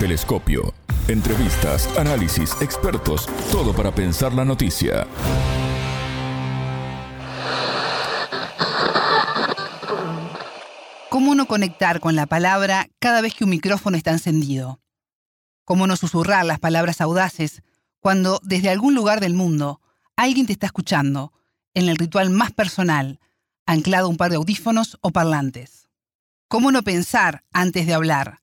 Telescopio. 0.00 0.72
Entrevistas, 1.08 1.86
análisis, 1.98 2.56
expertos, 2.62 3.26
todo 3.52 3.74
para 3.74 3.94
pensar 3.94 4.32
la 4.32 4.46
noticia. 4.46 5.06
¿Cómo 11.10 11.34
no 11.34 11.44
conectar 11.44 12.00
con 12.00 12.16
la 12.16 12.24
palabra 12.24 12.88
cada 12.98 13.20
vez 13.20 13.34
que 13.34 13.44
un 13.44 13.50
micrófono 13.50 13.98
está 13.98 14.10
encendido? 14.10 14.80
¿Cómo 15.66 15.86
no 15.86 15.96
susurrar 15.96 16.46
las 16.46 16.60
palabras 16.60 17.02
audaces 17.02 17.62
cuando 17.98 18.40
desde 18.42 18.70
algún 18.70 18.94
lugar 18.94 19.20
del 19.20 19.34
mundo 19.34 19.82
alguien 20.16 20.46
te 20.46 20.54
está 20.54 20.64
escuchando 20.64 21.34
en 21.74 21.90
el 21.90 21.98
ritual 21.98 22.30
más 22.30 22.52
personal, 22.52 23.20
anclado 23.66 24.06
a 24.06 24.08
un 24.08 24.16
par 24.16 24.30
de 24.30 24.36
audífonos 24.36 24.96
o 25.02 25.10
parlantes? 25.10 25.90
¿Cómo 26.48 26.72
no 26.72 26.82
pensar 26.82 27.44
antes 27.52 27.86
de 27.86 27.92
hablar? 27.92 28.39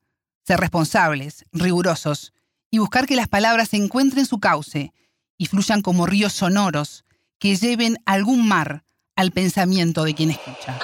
Ser 0.47 0.61
responsables, 0.61 1.43
rigurosos 1.51 2.31
y 2.71 2.77
buscar 2.77 3.05
que 3.05 3.17
las 3.17 3.27
palabras 3.27 3.73
encuentren 3.73 4.25
su 4.25 4.39
cauce 4.39 4.93
y 5.37 5.47
fluyan 5.47 5.81
como 5.81 6.05
ríos 6.05 6.31
sonoros 6.31 7.03
que 7.37 7.57
lleven 7.57 7.97
algún 8.05 8.47
mar 8.47 8.85
al 9.17 9.31
pensamiento 9.31 10.05
de 10.05 10.15
quien 10.15 10.31
escucha. 10.31 10.79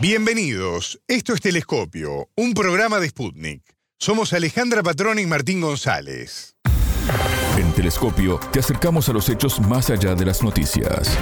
Bienvenidos, 0.00 1.00
esto 1.06 1.32
es 1.32 1.40
Telescopio, 1.40 2.28
un 2.34 2.54
programa 2.54 2.98
de 2.98 3.10
Sputnik. 3.10 3.62
Somos 4.00 4.32
Alejandra 4.32 4.82
Patrón 4.82 5.20
y 5.20 5.26
Martín 5.26 5.60
González. 5.60 6.56
En 7.56 7.72
Telescopio 7.72 8.40
te 8.52 8.58
acercamos 8.58 9.08
a 9.08 9.12
los 9.12 9.28
hechos 9.28 9.60
más 9.60 9.90
allá 9.90 10.16
de 10.16 10.24
las 10.24 10.42
noticias. 10.42 11.16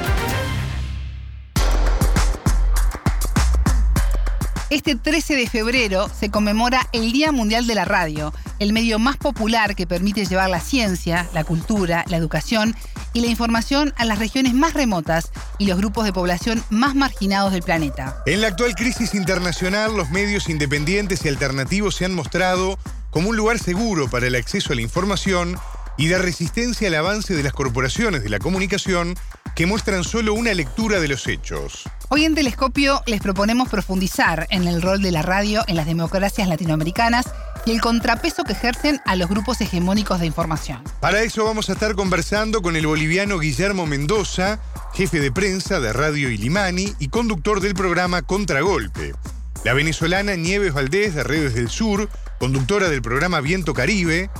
Este 4.70 4.94
13 4.94 5.34
de 5.34 5.48
febrero 5.48 6.08
se 6.08 6.30
conmemora 6.30 6.88
el 6.92 7.10
Día 7.10 7.32
Mundial 7.32 7.66
de 7.66 7.74
la 7.74 7.84
Radio, 7.84 8.32
el 8.60 8.72
medio 8.72 9.00
más 9.00 9.16
popular 9.16 9.74
que 9.74 9.84
permite 9.84 10.24
llevar 10.24 10.48
la 10.48 10.60
ciencia, 10.60 11.28
la 11.34 11.42
cultura, 11.42 12.04
la 12.06 12.16
educación 12.16 12.76
y 13.12 13.20
la 13.20 13.26
información 13.26 13.92
a 13.96 14.04
las 14.04 14.20
regiones 14.20 14.54
más 14.54 14.74
remotas 14.74 15.32
y 15.58 15.66
los 15.66 15.76
grupos 15.76 16.04
de 16.04 16.12
población 16.12 16.62
más 16.70 16.94
marginados 16.94 17.50
del 17.50 17.64
planeta. 17.64 18.22
En 18.26 18.42
la 18.42 18.46
actual 18.46 18.76
crisis 18.76 19.12
internacional, 19.14 19.96
los 19.96 20.10
medios 20.10 20.48
independientes 20.48 21.24
y 21.24 21.28
alternativos 21.28 21.96
se 21.96 22.04
han 22.04 22.14
mostrado 22.14 22.78
como 23.10 23.30
un 23.30 23.36
lugar 23.36 23.58
seguro 23.58 24.08
para 24.08 24.28
el 24.28 24.36
acceso 24.36 24.72
a 24.72 24.76
la 24.76 24.82
información 24.82 25.58
y 25.96 26.06
de 26.06 26.18
resistencia 26.18 26.86
al 26.86 26.94
avance 26.94 27.34
de 27.34 27.42
las 27.42 27.52
corporaciones 27.52 28.22
de 28.22 28.28
la 28.28 28.38
comunicación 28.38 29.16
que 29.54 29.66
muestran 29.66 30.04
solo 30.04 30.34
una 30.34 30.54
lectura 30.54 31.00
de 31.00 31.08
los 31.08 31.26
hechos. 31.26 31.84
Hoy 32.08 32.24
en 32.24 32.34
Telescopio 32.34 33.02
les 33.06 33.20
proponemos 33.20 33.68
profundizar 33.68 34.46
en 34.50 34.66
el 34.66 34.82
rol 34.82 35.02
de 35.02 35.12
la 35.12 35.22
radio 35.22 35.62
en 35.68 35.76
las 35.76 35.86
democracias 35.86 36.48
latinoamericanas 36.48 37.26
y 37.66 37.72
el 37.72 37.80
contrapeso 37.80 38.44
que 38.44 38.52
ejercen 38.52 39.00
a 39.04 39.16
los 39.16 39.28
grupos 39.28 39.60
hegemónicos 39.60 40.20
de 40.20 40.26
información. 40.26 40.82
Para 41.00 41.22
eso 41.22 41.44
vamos 41.44 41.68
a 41.68 41.74
estar 41.74 41.94
conversando 41.94 42.62
con 42.62 42.76
el 42.76 42.86
boliviano 42.86 43.38
Guillermo 43.38 43.86
Mendoza, 43.86 44.60
jefe 44.94 45.20
de 45.20 45.30
prensa 45.30 45.80
de 45.80 45.92
Radio 45.92 46.30
Ilimani 46.30 46.94
y 46.98 47.08
conductor 47.08 47.60
del 47.60 47.74
programa 47.74 48.22
Contragolpe. 48.22 49.14
La 49.62 49.74
venezolana 49.74 50.36
Nieves 50.36 50.72
Valdés 50.72 51.14
de 51.14 51.22
Redes 51.22 51.54
del 51.54 51.68
Sur, 51.68 52.08
conductora 52.38 52.88
del 52.88 53.02
programa 53.02 53.40
Viento 53.40 53.74
Caribe, 53.74 54.30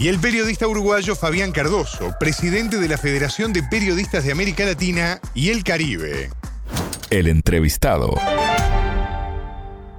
y 0.00 0.06
el 0.06 0.20
periodista 0.20 0.68
uruguayo 0.68 1.16
Fabián 1.16 1.50
Cardoso, 1.50 2.14
presidente 2.20 2.76
de 2.76 2.88
la 2.88 2.98
Federación 2.98 3.52
de 3.52 3.64
Periodistas 3.68 4.24
de 4.24 4.30
América 4.30 4.64
Latina 4.64 5.18
y 5.34 5.50
el 5.50 5.64
Caribe. 5.64 6.30
El 7.10 7.26
entrevistado. 7.26 8.14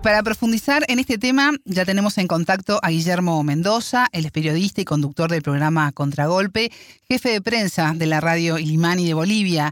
Para 0.01 0.23
profundizar 0.23 0.83
en 0.87 0.99
este 0.99 1.17
tema, 1.17 1.51
ya 1.65 1.83
tenemos 1.83 2.17
en 2.17 2.27
contacto 2.27 2.79
a 2.81 2.91
Guillermo 2.91 3.43
Mendoza, 3.43 4.05
él 4.13 4.25
es 4.25 4.31
periodista 4.31 4.79
y 4.79 4.85
conductor 4.85 5.29
del 5.29 5.41
programa 5.41 5.91
Contragolpe, 5.91 6.69
jefe 7.09 7.31
de 7.31 7.41
prensa 7.41 7.91
de 7.93 8.05
la 8.05 8.21
radio 8.21 8.57
Ilimani 8.57 9.05
de 9.05 9.13
Bolivia. 9.13 9.71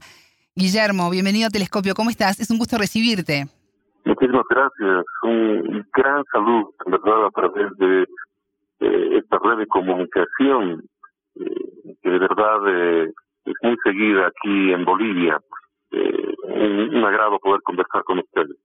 Guillermo, 0.58 1.10
bienvenido 1.10 1.48
a 1.48 1.52
Telescopio, 1.52 1.96
¿cómo 1.96 2.10
estás? 2.10 2.42
Es 2.42 2.50
un 2.50 2.58
gusto 2.58 2.78
recibirte. 2.78 3.46
Muchísimas 4.04 4.44
gracias. 4.50 5.06
Un 5.24 5.86
gran 5.94 6.24
saludo, 6.34 6.74
en 6.86 6.92
verdad, 6.92 7.28
a 7.28 7.32
través 7.32 7.72
de 7.78 8.06
esta 9.20 9.38
red 9.44 9.58
de 9.58 9.68
comunicación, 9.68 10.84
eh, 11.36 11.96
que 12.02 12.10
de 12.10 12.20
verdad 12.20 12.60
eh, 12.68 13.12
es 13.46 13.54
muy 13.62 13.76
seguida 13.84 14.28
aquí 14.28 14.72
en 14.72 14.86
Bolivia. 14.86 15.40
Un, 16.44 16.96
un, 16.96 17.04
agrado 17.06 17.40
poder 17.40 17.62
conversar 17.62 18.04
con 18.04 18.20
ustedes. 18.20 18.58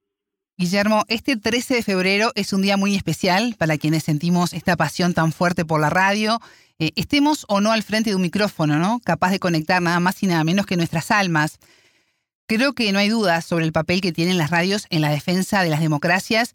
Guillermo, 0.56 1.04
este 1.08 1.36
13 1.36 1.76
de 1.76 1.82
febrero 1.82 2.30
es 2.34 2.52
un 2.52 2.62
día 2.62 2.76
muy 2.76 2.94
especial 2.96 3.54
para 3.58 3.78
quienes 3.78 4.04
sentimos 4.04 4.52
esta 4.52 4.76
pasión 4.76 5.14
tan 5.14 5.32
fuerte 5.32 5.64
por 5.64 5.80
la 5.80 5.88
radio. 5.88 6.38
estemos 6.78 7.46
o 7.48 7.60
no 7.60 7.70
al 7.70 7.82
frente 7.82 8.10
de 8.10 8.16
un 8.16 8.22
micrófono, 8.22 8.78
¿no? 8.78 9.00
Capaz 9.04 9.30
de 9.30 9.38
conectar 9.38 9.80
nada 9.80 10.00
más 10.00 10.22
y 10.22 10.26
nada 10.26 10.42
menos 10.44 10.66
que 10.66 10.76
nuestras 10.76 11.10
almas. 11.10 11.58
Creo 12.46 12.74
que 12.74 12.92
no 12.92 12.98
hay 12.98 13.08
dudas 13.08 13.44
sobre 13.44 13.64
el 13.64 13.72
papel 13.72 14.00
que 14.00 14.12
tienen 14.12 14.36
las 14.36 14.50
radios 14.50 14.86
en 14.90 15.00
la 15.00 15.10
defensa 15.10 15.62
de 15.62 15.70
las 15.70 15.80
democracias. 15.80 16.54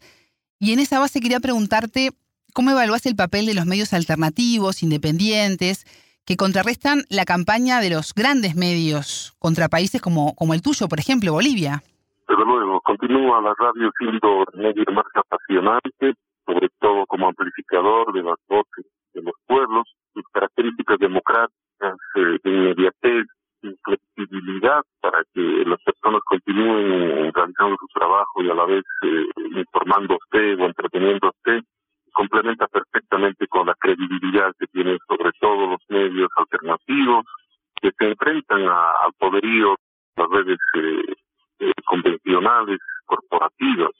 Y 0.60 0.72
en 0.72 0.80
esa 0.80 0.98
base 0.98 1.20
quería 1.20 1.40
preguntarte 1.40 2.10
¿Cómo 2.58 2.72
evalúas 2.72 3.06
el 3.06 3.14
papel 3.14 3.46
de 3.46 3.54
los 3.54 3.66
medios 3.66 3.94
alternativos, 3.94 4.82
independientes, 4.82 5.86
que 6.26 6.34
contrarrestan 6.34 7.06
la 7.08 7.24
campaña 7.24 7.78
de 7.78 7.88
los 7.88 8.12
grandes 8.12 8.56
medios 8.56 9.38
contra 9.38 9.68
países 9.68 10.02
como, 10.02 10.34
como 10.34 10.54
el 10.54 10.60
tuyo, 10.60 10.88
por 10.88 10.98
ejemplo, 10.98 11.30
Bolivia? 11.30 11.86
Desde 12.26 12.44
luego, 12.44 12.80
continúa 12.80 13.40
la 13.40 13.54
radio 13.54 13.92
siendo 13.96 14.42
medio 14.54 14.82
más 14.90 15.06
apasionante, 15.14 16.18
sobre 16.44 16.66
todo 16.80 17.06
como 17.06 17.28
amplificador 17.28 18.12
de 18.12 18.24
las 18.24 18.38
voces 18.48 18.90
de 19.14 19.22
los 19.22 19.38
pueblos, 19.46 19.86
sus 20.12 20.24
características 20.32 20.98
democráticas 20.98 21.94
eh, 22.16 22.38
inmediatez, 22.42 23.22
flexibilidad 23.84 24.82
para 25.00 25.22
que 25.32 25.62
las 25.64 25.78
personas 25.84 26.22
continúen 26.26 27.30
realizando 27.32 27.76
su 27.78 27.86
trabajo 27.94 28.42
y 28.42 28.50
a 28.50 28.54
la 28.54 28.64
vez 28.64 28.82
eh, 29.02 29.26
usted 29.46 30.58
o 30.58 30.66
usted 30.66 31.62
complementa 32.18 32.66
perfectamente 32.66 33.46
con 33.46 33.68
la 33.68 33.74
credibilidad 33.76 34.52
que 34.58 34.66
tienen 34.66 34.98
sobre 35.06 35.30
todo 35.40 35.68
los 35.68 35.80
medios 35.88 36.28
alternativos 36.34 37.24
que 37.80 37.92
se 37.96 38.08
enfrentan 38.08 38.62
al 38.62 39.12
poderío 39.16 39.76
de 40.16 40.22
las 40.22 40.28
redes 40.28 40.58
eh, 40.74 41.14
eh, 41.60 41.72
convencionales, 41.86 42.80
corporativas. 43.06 43.92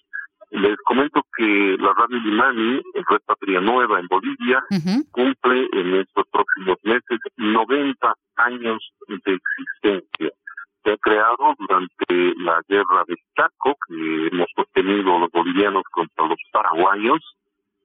Les 0.50 0.76
comento 0.84 1.22
que 1.36 1.76
la 1.78 1.92
Radio 1.92 2.18
Limani, 2.18 2.80
Red 3.08 3.20
Patria 3.24 3.60
Nueva 3.60 4.00
en 4.00 4.08
Bolivia, 4.08 4.64
cumple 5.12 5.68
en 5.72 5.94
estos 5.94 6.26
próximos 6.32 6.76
meses 6.82 7.20
90 7.36 8.14
años 8.34 8.78
de 9.06 9.38
existencia. 9.38 10.32
Se 10.82 10.90
ha 10.90 10.96
creado 10.96 11.54
durante 11.56 12.34
la 12.42 12.60
guerra 12.66 13.04
de 13.06 13.14
Chaco, 13.36 13.76
que 13.86 14.28
hemos 14.32 14.48
sostenido 14.56 15.20
los 15.20 15.30
bolivianos 15.30 15.84
contra 15.92 16.26
los 16.26 16.38
paraguayos, 16.50 17.20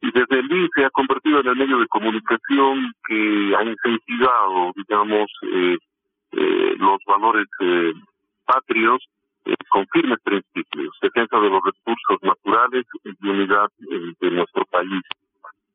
y 0.04 0.12
desde 0.12 0.40
el 0.40 0.70
se 0.76 0.84
ha 0.84 0.90
convertido 0.90 1.40
en 1.40 1.48
el 1.48 1.56
medio 1.56 1.80
de 1.80 1.88
comunicación 1.88 2.94
que 3.08 3.56
ha 3.58 3.64
incentivado, 3.64 4.74
digamos, 4.76 5.32
eh, 5.44 5.78
eh, 6.34 6.76
los 6.78 6.98
valores 7.08 7.48
eh, 7.62 7.94
patrios 8.46 9.02
con 9.70 9.88
firmes 9.94 10.20
principios, 10.22 10.94
defensa 11.02 11.40
de 11.40 11.50
los 11.50 11.62
recursos 11.64 12.18
naturales 12.22 12.86
y 13.04 13.28
unidad 13.28 13.68
de 13.80 14.32
nuestro 14.32 14.64
país. 14.66 15.02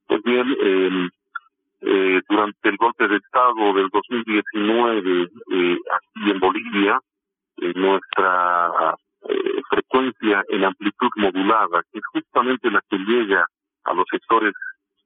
Pues 0.07 0.23
bien, 0.23 1.11
durante 2.29 2.69
el 2.69 2.77
golpe 2.79 3.09
de 3.09 3.17
Estado 3.17 3.75
del 3.75 3.89
2019 3.91 5.29
aquí 5.93 6.31
en 6.31 6.41
Bolivia, 6.41 6.99
nuestra 7.75 8.95
frecuencia 9.69 10.43
en 10.49 10.65
amplitud 10.65 11.11
modulada, 11.17 11.83
que 11.93 11.99
es 11.99 12.07
justamente 12.07 12.71
la 12.71 12.81
que 12.89 12.97
llega 12.97 13.47
a 13.89 13.95
los 13.95 14.05
sectores 14.11 14.53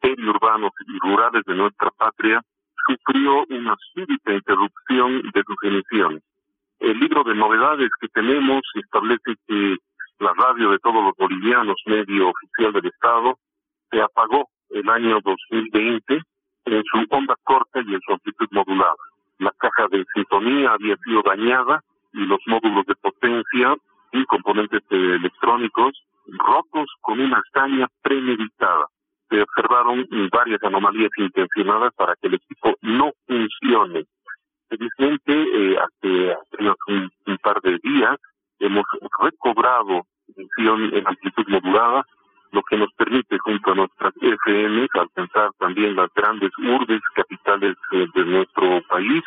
periurbanos 0.00 0.72
y 0.86 0.98
rurales 0.98 1.42
de 1.46 1.54
nuestra 1.54 1.90
patria, 1.90 2.42
sufrió 2.86 3.44
una 3.48 3.76
súbita 3.94 4.32
interrupción 4.32 5.22
de 5.32 5.42
sus 5.46 5.56
emisiones. 5.62 6.22
El 6.80 6.98
libro 6.98 7.22
de 7.22 7.34
novedades 7.34 7.90
que 8.00 8.08
tenemos 8.08 8.62
establece 8.74 9.34
que 9.46 9.76
la 10.18 10.32
radio 10.34 10.70
de 10.70 10.78
todos 10.78 11.02
los 11.04 11.12
bolivianos, 11.16 11.76
medio 11.86 12.30
oficial 12.30 12.72
del 12.72 12.86
Estado, 12.86 13.38
se 13.90 14.00
apagó 14.00 14.48
el 14.70 14.88
año 14.88 15.20
2020 15.24 16.20
en 16.64 16.82
su 16.84 17.06
onda 17.10 17.34
corta 17.44 17.80
y 17.86 17.94
en 17.94 18.00
su 18.00 18.12
amplitud 18.12 18.48
modulada. 18.50 18.94
La 19.38 19.52
caja 19.58 19.88
de 19.90 20.04
sintonía 20.14 20.72
había 20.72 20.96
sido 21.04 21.22
dañada 21.22 21.80
y 22.12 22.26
los 22.26 22.40
módulos 22.46 22.86
de 22.86 22.94
potencia 22.96 23.76
y 24.12 24.24
componentes 24.26 24.82
electrónicos 24.90 25.92
rotos 26.38 26.88
con 27.00 27.20
una 27.20 27.40
hazaña 27.40 27.88
premeditada. 28.02 28.86
Se 29.28 29.40
observaron 29.40 30.06
varias 30.30 30.62
anomalías 30.62 31.10
intencionadas 31.16 31.92
para 31.94 32.14
que 32.16 32.28
el 32.28 32.34
equipo 32.34 32.74
no 32.82 33.12
funcione. 33.26 34.04
Felizmente, 34.68 35.32
eh, 35.32 35.76
hace 35.78 36.32
apenas 36.32 36.76
un, 36.88 37.10
par 37.42 37.60
de 37.62 37.78
días 37.82 38.16
hemos 38.58 38.84
recobrado 39.20 40.06
emisión 40.36 40.94
en 40.94 41.06
amplitud 41.06 41.44
modulada 41.48 42.04
lo 42.52 42.62
que 42.62 42.76
nos 42.76 42.92
permite 42.92 43.38
junto 43.38 43.72
a 43.72 43.74
nuestras 43.74 44.12
FM 44.20 44.86
alcanzar 44.92 45.50
también 45.58 45.96
las 45.96 46.08
grandes 46.14 46.50
urbes 46.58 47.00
capitales 47.14 47.76
eh, 47.92 48.06
de 48.14 48.24
nuestro 48.24 48.82
país. 48.88 49.22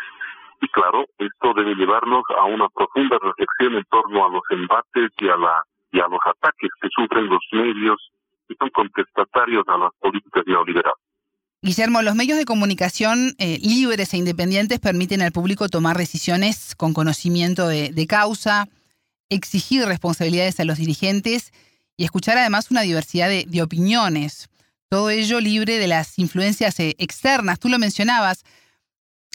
Y 0.61 0.67
claro, 0.69 1.05
esto 1.17 1.53
debe 1.55 1.75
llevarnos 1.75 2.23
a 2.37 2.45
una 2.45 2.69
profunda 2.69 3.17
reflexión 3.21 3.75
en 3.75 3.83
torno 3.85 4.25
a 4.25 4.29
los 4.29 4.43
embates 4.51 5.11
y 5.19 5.27
a, 5.27 5.37
la, 5.37 5.63
y 5.95 5.99
a 5.99 6.07
los 6.07 6.19
ataques 6.25 6.69
que 6.81 6.89
sufren 6.93 7.27
los 7.27 7.41
medios 7.53 7.97
que 8.47 8.55
son 8.59 8.69
contestatarios 8.69 9.63
a 9.67 9.77
las 9.77 9.91
políticas 9.99 10.43
neoliberales. 10.45 10.99
Guillermo, 11.61 12.03
los 12.03 12.15
medios 12.15 12.37
de 12.37 12.45
comunicación 12.45 13.33
eh, 13.39 13.57
libres 13.63 14.13
e 14.13 14.17
independientes 14.17 14.79
permiten 14.79 15.21
al 15.21 15.31
público 15.31 15.67
tomar 15.67 15.97
decisiones 15.97 16.75
con 16.75 16.93
conocimiento 16.93 17.67
de, 17.67 18.07
causa, 18.07 18.67
exigir 19.29 19.83
responsabilidades 19.85 20.59
a 20.59 20.65
los 20.65 20.77
dirigentes 20.77 21.53
y 21.97 22.03
escuchar 22.03 22.37
además 22.37 22.69
una 22.69 22.81
diversidad 22.81 23.29
de, 23.29 23.61
opiniones. 23.63 24.49
Todo 24.89 25.09
ello 25.09 25.39
libre 25.39 25.79
de 25.79 25.87
las 25.87 26.19
influencias 26.19 26.79
eh, 26.79 26.93
externas. 26.99 27.59
Tú 27.59 27.69
lo 27.69 27.79
mencionabas. 27.79 28.43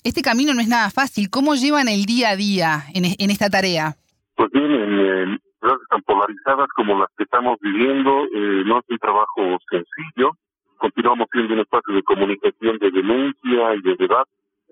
Este 0.04 0.22
camino 0.22 0.54
no 0.54 0.60
es 0.60 0.68
nada 0.68 0.90
fácil. 0.90 1.30
¿Cómo 1.30 1.56
llevan 1.56 1.88
el 1.88 2.04
día 2.04 2.30
a 2.30 2.36
día 2.36 2.84
en, 2.94 3.30
esta 3.30 3.50
tarea? 3.50 3.96
Pues 4.36 4.50
bien, 4.52 4.70
en 4.70 5.40
tan 5.60 6.02
polarizadas 6.02 6.68
como 6.74 6.98
las 6.98 7.08
que 7.16 7.24
estamos 7.24 7.58
viviendo, 7.60 8.24
eh, 8.24 8.62
no 8.64 8.78
es 8.78 8.84
un 8.88 8.98
trabajo 8.98 9.58
sencillo 9.70 10.32
continuamos 10.80 11.28
siendo 11.30 11.54
un 11.54 11.60
espacio 11.60 11.94
de 11.94 12.02
comunicación, 12.02 12.78
de 12.78 12.90
denuncia 12.90 13.74
y 13.74 13.82
de 13.82 13.96
debate 13.96 14.30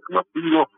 masivo. 0.09 0.69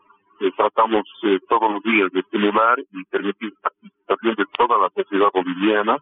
Eh, 0.41 0.51
tratamos 0.57 1.03
eh, 1.23 1.39
todos 1.47 1.71
los 1.71 1.83
días 1.83 2.11
de 2.11 2.19
estimular 2.19 2.77
y 2.91 3.03
permitir 3.05 3.53
participación 3.61 4.35
de 4.35 4.45
toda 4.57 4.77
la 4.77 4.89
sociedad 4.89 5.29
boliviana, 5.33 5.97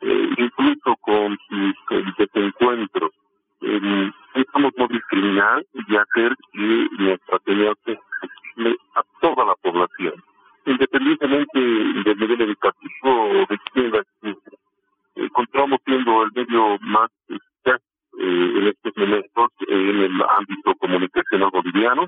eh, 0.00 0.30
incluso 0.36 0.96
con 1.00 1.38
sus 1.48 2.16
desencuentros. 2.18 3.12
Intentamos 3.60 4.72
no 4.76 4.88
discriminar 4.88 5.64
y 5.72 5.96
hacer 5.96 6.34
que 6.52 6.88
nuestra 6.98 7.38
señal 7.44 7.76
se 7.84 7.92
accesible 7.92 8.76
a 8.96 9.02
toda 9.20 9.44
la 9.44 9.54
población, 9.62 10.14
independientemente 10.66 11.60
del 11.60 12.18
nivel 12.18 12.40
educativo 12.40 13.46
de 13.48 13.58
quién 13.72 13.92
la 13.92 14.02
Encontramos 15.14 15.78
siendo 15.84 16.24
el 16.24 16.32
medio 16.34 16.78
más 16.80 17.10
eh, 18.18 18.52
en 18.58 18.66
estos 18.68 18.92
momentos 18.96 19.50
en 19.68 19.98
el 20.00 20.22
ámbito 20.22 20.74
comunicacional 20.74 21.50
boliviano. 21.50 22.06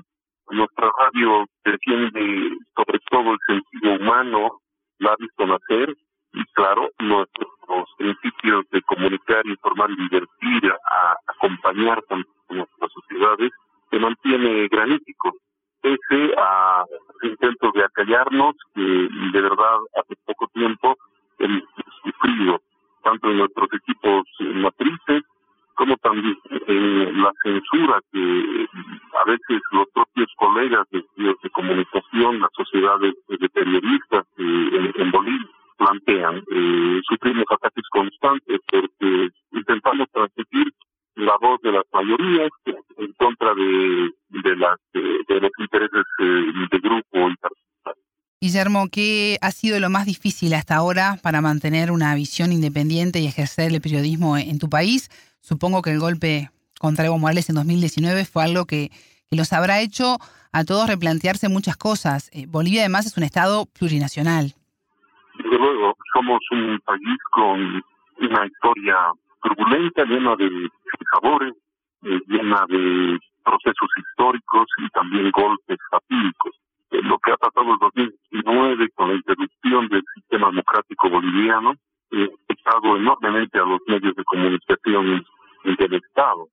Nuestra 0.51 0.91
radio 0.99 1.45
defiende 1.63 2.57
sobre 2.75 2.99
todo 3.09 3.31
el 3.31 3.39
sentido 3.47 3.95
humano, 3.95 4.61
la 4.99 5.11
ha 5.11 5.15
visto 5.17 5.47
nacer 5.47 5.95
y 6.33 6.43
claro, 6.53 6.89
nuestros 6.99 7.49
principios 7.97 8.69
de 8.69 8.81
comunicar, 8.83 9.45
informar 9.47 9.89
y 9.91 9.95
divertir, 9.95 10.71
a, 10.71 11.15
acompañar 11.27 12.03
a 12.09 12.53
nuestras 12.53 12.91
sociedades, 12.91 13.51
se 13.89 13.97
mantiene 13.97 14.67
granítico, 14.67 15.33
pese 15.81 16.35
a 16.37 16.85
intentos 17.23 17.73
de 17.73 17.83
acallarnos 17.83 18.55
que 18.75 18.81
de 18.81 19.41
verdad 19.41 19.77
hace 19.95 20.15
poco 20.25 20.47
tiempo 20.53 20.95
hemos 21.39 21.63
sufrido, 22.03 22.61
tanto 23.03 23.31
en 23.31 23.39
nuestros 23.39 23.69
equipos 23.73 24.23
matrices 24.39 25.23
como 25.75 25.97
también 25.97 26.37
en 26.67 27.21
la 27.21 27.31
censura 27.43 28.01
que 28.11 28.67
a 29.21 29.25
veces 29.25 29.61
los 29.71 29.87
propios 29.93 30.29
de 30.91 31.03
de 31.25 31.49
comunicación, 31.49 32.39
las 32.39 32.49
sociedades 32.55 33.13
de 33.27 33.49
periodistas 33.49 34.25
eh, 34.37 34.91
en, 34.95 35.11
Bolivia 35.11 35.47
plantean. 35.77 36.43
Eh, 36.51 37.01
sufrimos 37.07 37.45
ataques 37.49 37.83
constantes 37.91 38.59
porque 38.69 39.29
intentamos 39.51 40.07
transmitir 40.11 40.71
la 41.15 41.35
voz 41.41 41.61
de 41.61 41.71
las 41.71 41.83
mayorías 41.93 42.49
en 42.97 43.13
contra 43.13 43.53
de, 43.53 44.09
de, 44.29 44.55
las, 44.55 44.77
de, 44.93 45.39
los 45.39 45.51
intereses 45.59 46.05
eh, 46.19 46.67
de 46.71 46.79
grupo 46.79 47.29
y. 47.29 47.35
Guillermo, 48.41 48.89
¿qué 48.91 49.37
ha 49.41 49.51
sido 49.51 49.79
lo 49.79 49.89
más 49.89 50.05
difícil 50.05 50.53
hasta 50.53 50.75
ahora 50.75 51.17
para 51.23 51.41
mantener 51.41 51.89
una 51.89 52.13
visión 52.13 52.51
independiente 52.51 53.19
y 53.19 53.27
ejercer 53.27 53.73
el 53.73 53.81
periodismo 53.81 54.37
en 54.37 54.59
tu 54.59 54.69
país? 54.69 55.09
Supongo 55.39 55.81
que 55.81 55.91
el 55.91 55.99
golpe 55.99 56.51
contra 56.79 57.05
Evo 57.05 57.17
Morales 57.17 57.49
en 57.49 57.55
2019 57.55 58.25
fue 58.25 58.43
algo 58.43 58.65
que, 58.65 58.91
que 59.35 59.37
los 59.37 59.53
habrá 59.53 59.81
hecho 59.81 60.17
a 60.53 60.63
todos 60.63 60.87
replantearse 60.87 61.49
muchas 61.49 61.75
cosas. 61.75 62.29
Eh, 62.33 62.45
Bolivia 62.47 62.81
además 62.81 63.05
es 63.05 63.17
un 63.17 63.23
estado 63.23 63.65
plurinacional. 63.77 64.53
Desde 65.37 65.57
luego, 65.57 65.93
somos 66.13 66.39
un 66.51 66.79
país 66.85 67.17
con 67.31 67.83
una 68.19 68.45
historia 68.45 68.95
turbulenta, 69.43 70.05
llena 70.05 70.35
de 70.37 70.69
sabores, 71.11 71.53
eh, 72.03 72.21
llena 72.27 72.65
de 72.69 73.19
procesos 73.43 73.89
históricos 73.97 74.67
y 74.77 74.89
también 74.89 75.29
golpes 75.31 75.77
fatídicos. 75.91 76.53
Eh, 76.91 77.01
lo 77.03 77.19
que 77.19 77.31
ha 77.33 77.37
pasado 77.37 77.73
en 77.73 77.79
2019 77.79 78.89
con 78.95 79.09
la 79.09 79.15
interrupción 79.15 79.89
del 79.89 80.03
sistema 80.15 80.47
democrático 80.47 81.09
boliviano 81.09 81.71
ha 81.71 82.23
afectado 82.45 82.95
enormemente 82.95 83.59
a 83.59 83.65
los 83.65 83.81
medios 83.87 84.15
de 84.15 84.23
comunicación 84.23 85.25
del 85.65 85.93
Estado. 85.95 86.47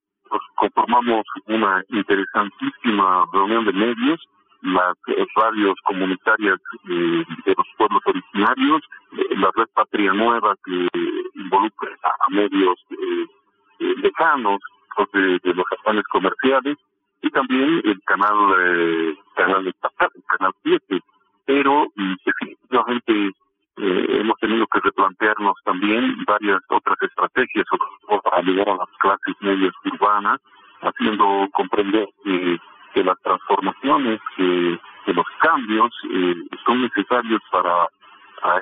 Conformamos 0.54 1.24
una 1.46 1.82
interesantísima 1.88 3.24
reunión 3.32 3.64
de 3.64 3.72
medios, 3.72 4.20
las 4.62 4.96
radios 5.34 5.74
comunitarias 5.84 6.58
eh, 6.88 7.24
de 7.44 7.54
los 7.56 7.66
pueblos 7.76 8.02
originarios, 8.06 8.82
eh, 9.12 9.36
la 9.36 9.50
red 9.56 9.66
Patria 9.74 10.12
Nueva 10.12 10.54
que 10.64 10.88
involucra 11.34 11.90
a, 12.04 12.30
medios 12.30 12.78
eh, 12.90 13.26
eh 13.80 13.94
lejanos 14.02 14.60
de, 15.12 15.40
los 15.42 15.66
canales 15.82 16.04
comerciales 16.12 16.76
y 17.22 17.30
también 17.30 17.82
el 17.84 18.00
canal 18.04 19.16
canal 19.34 19.66
estatal, 19.66 20.10
el 20.14 20.22
canal 20.24 20.52
7, 20.62 21.00
pero 21.44 21.86
mm, 21.96 22.14
definitivamente 22.24 23.32
eh, 23.78 24.06
hemos 24.20 24.38
tenido 24.38 24.66
que 24.66 24.80
replantearnos 24.80 25.54
también 25.64 26.24
varias 26.26 26.60
otras 26.68 26.96
estrategias 27.00 27.64
para 28.22 28.36
ayudar 28.38 28.68
a 28.68 28.76
las 28.76 28.88
clases 29.00 29.34
medias 29.40 29.72
urbanas, 29.84 30.40
haciendo 30.82 31.48
comprender 31.52 32.06
que, 32.24 33.04
las 33.04 33.18
transformaciones, 33.22 34.20
que, 34.36 34.78
los 35.06 35.26
cambios 35.40 35.90
eh, 36.10 36.34
son 36.64 36.82
necesarios 36.82 37.40
para 37.50 37.88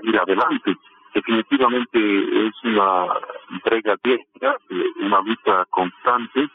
ir 0.02 0.18
adelante. 0.18 0.76
Definitivamente 1.14 2.46
es 2.46 2.54
una 2.64 3.06
entrega 3.50 3.96
diaria, 4.02 4.56
eh, 4.70 4.84
una 5.00 5.20
lucha 5.22 5.64
constante 5.70 6.48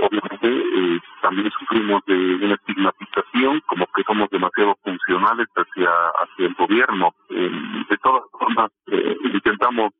obviamente 0.00 0.48
eh, 0.48 1.00
también 1.22 1.50
sufrimos 1.50 2.02
de 2.06 2.14
una 2.36 2.54
estigmatización, 2.54 3.60
como 3.66 3.86
que 3.94 4.02
somos 4.04 4.28
demasiado 4.30 4.76
funcionales 4.82 5.48
hacia, 5.54 5.90
hacia 5.90 6.46
el 6.46 6.54
gobierno. 6.54 7.14
Eh, 7.30 7.50
de 7.88 7.96
todas 7.98 8.22
formas, 8.32 8.70
eh, 8.86 9.16
intentamos 9.32 9.92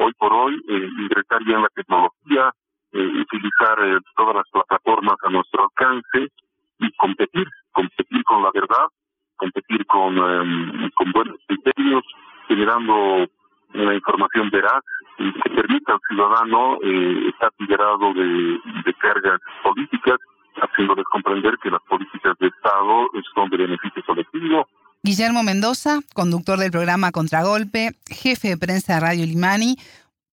hoy 0.00 0.12
por 0.18 0.32
hoy 0.32 0.60
ingresar 0.68 1.42
bien 1.44 1.62
la 1.62 1.68
tecnología, 1.68 2.52
utilizar 2.92 3.76
todas 4.16 4.36
las 4.36 4.48
plataformas 4.52 5.16
a 5.24 5.30
nuestro 5.30 5.64
alcance 5.64 6.32
y 6.78 6.92
competir, 6.96 7.48
competir 7.72 8.22
con 8.24 8.42
la 8.42 8.50
verdad, 8.52 8.86
competir 9.36 9.84
con, 9.86 10.14
con 10.94 11.12
buenos 11.12 11.36
criterios, 11.46 12.04
generando 12.46 13.26
una 13.74 13.94
información 13.94 14.50
veraz 14.50 14.82
que 15.16 15.50
permita 15.50 15.94
al 15.94 16.00
ciudadano 16.08 16.78
eh, 16.82 17.28
estar 17.28 17.52
liberado 17.58 18.12
de, 18.14 18.94
cargas 19.00 19.40
políticas, 19.62 20.18
haciéndoles 20.56 21.04
comprender 21.10 21.56
que 21.62 21.70
las 21.70 21.82
políticas 21.82 22.36
de 22.40 22.46
Estado 22.46 23.08
son 23.34 23.50
de 23.50 23.56
beneficio 23.58 24.02
colectivo. 24.06 24.66
Guillermo 25.02 25.42
Mendoza, 25.42 26.00
conductor 26.14 26.58
del 26.58 26.70
programa 26.70 27.12
Contragolpe, 27.12 27.90
jefe 28.08 28.48
de 28.48 28.56
prensa 28.56 28.94
de 28.94 29.00
Radio 29.00 29.26
Limani. 29.26 29.76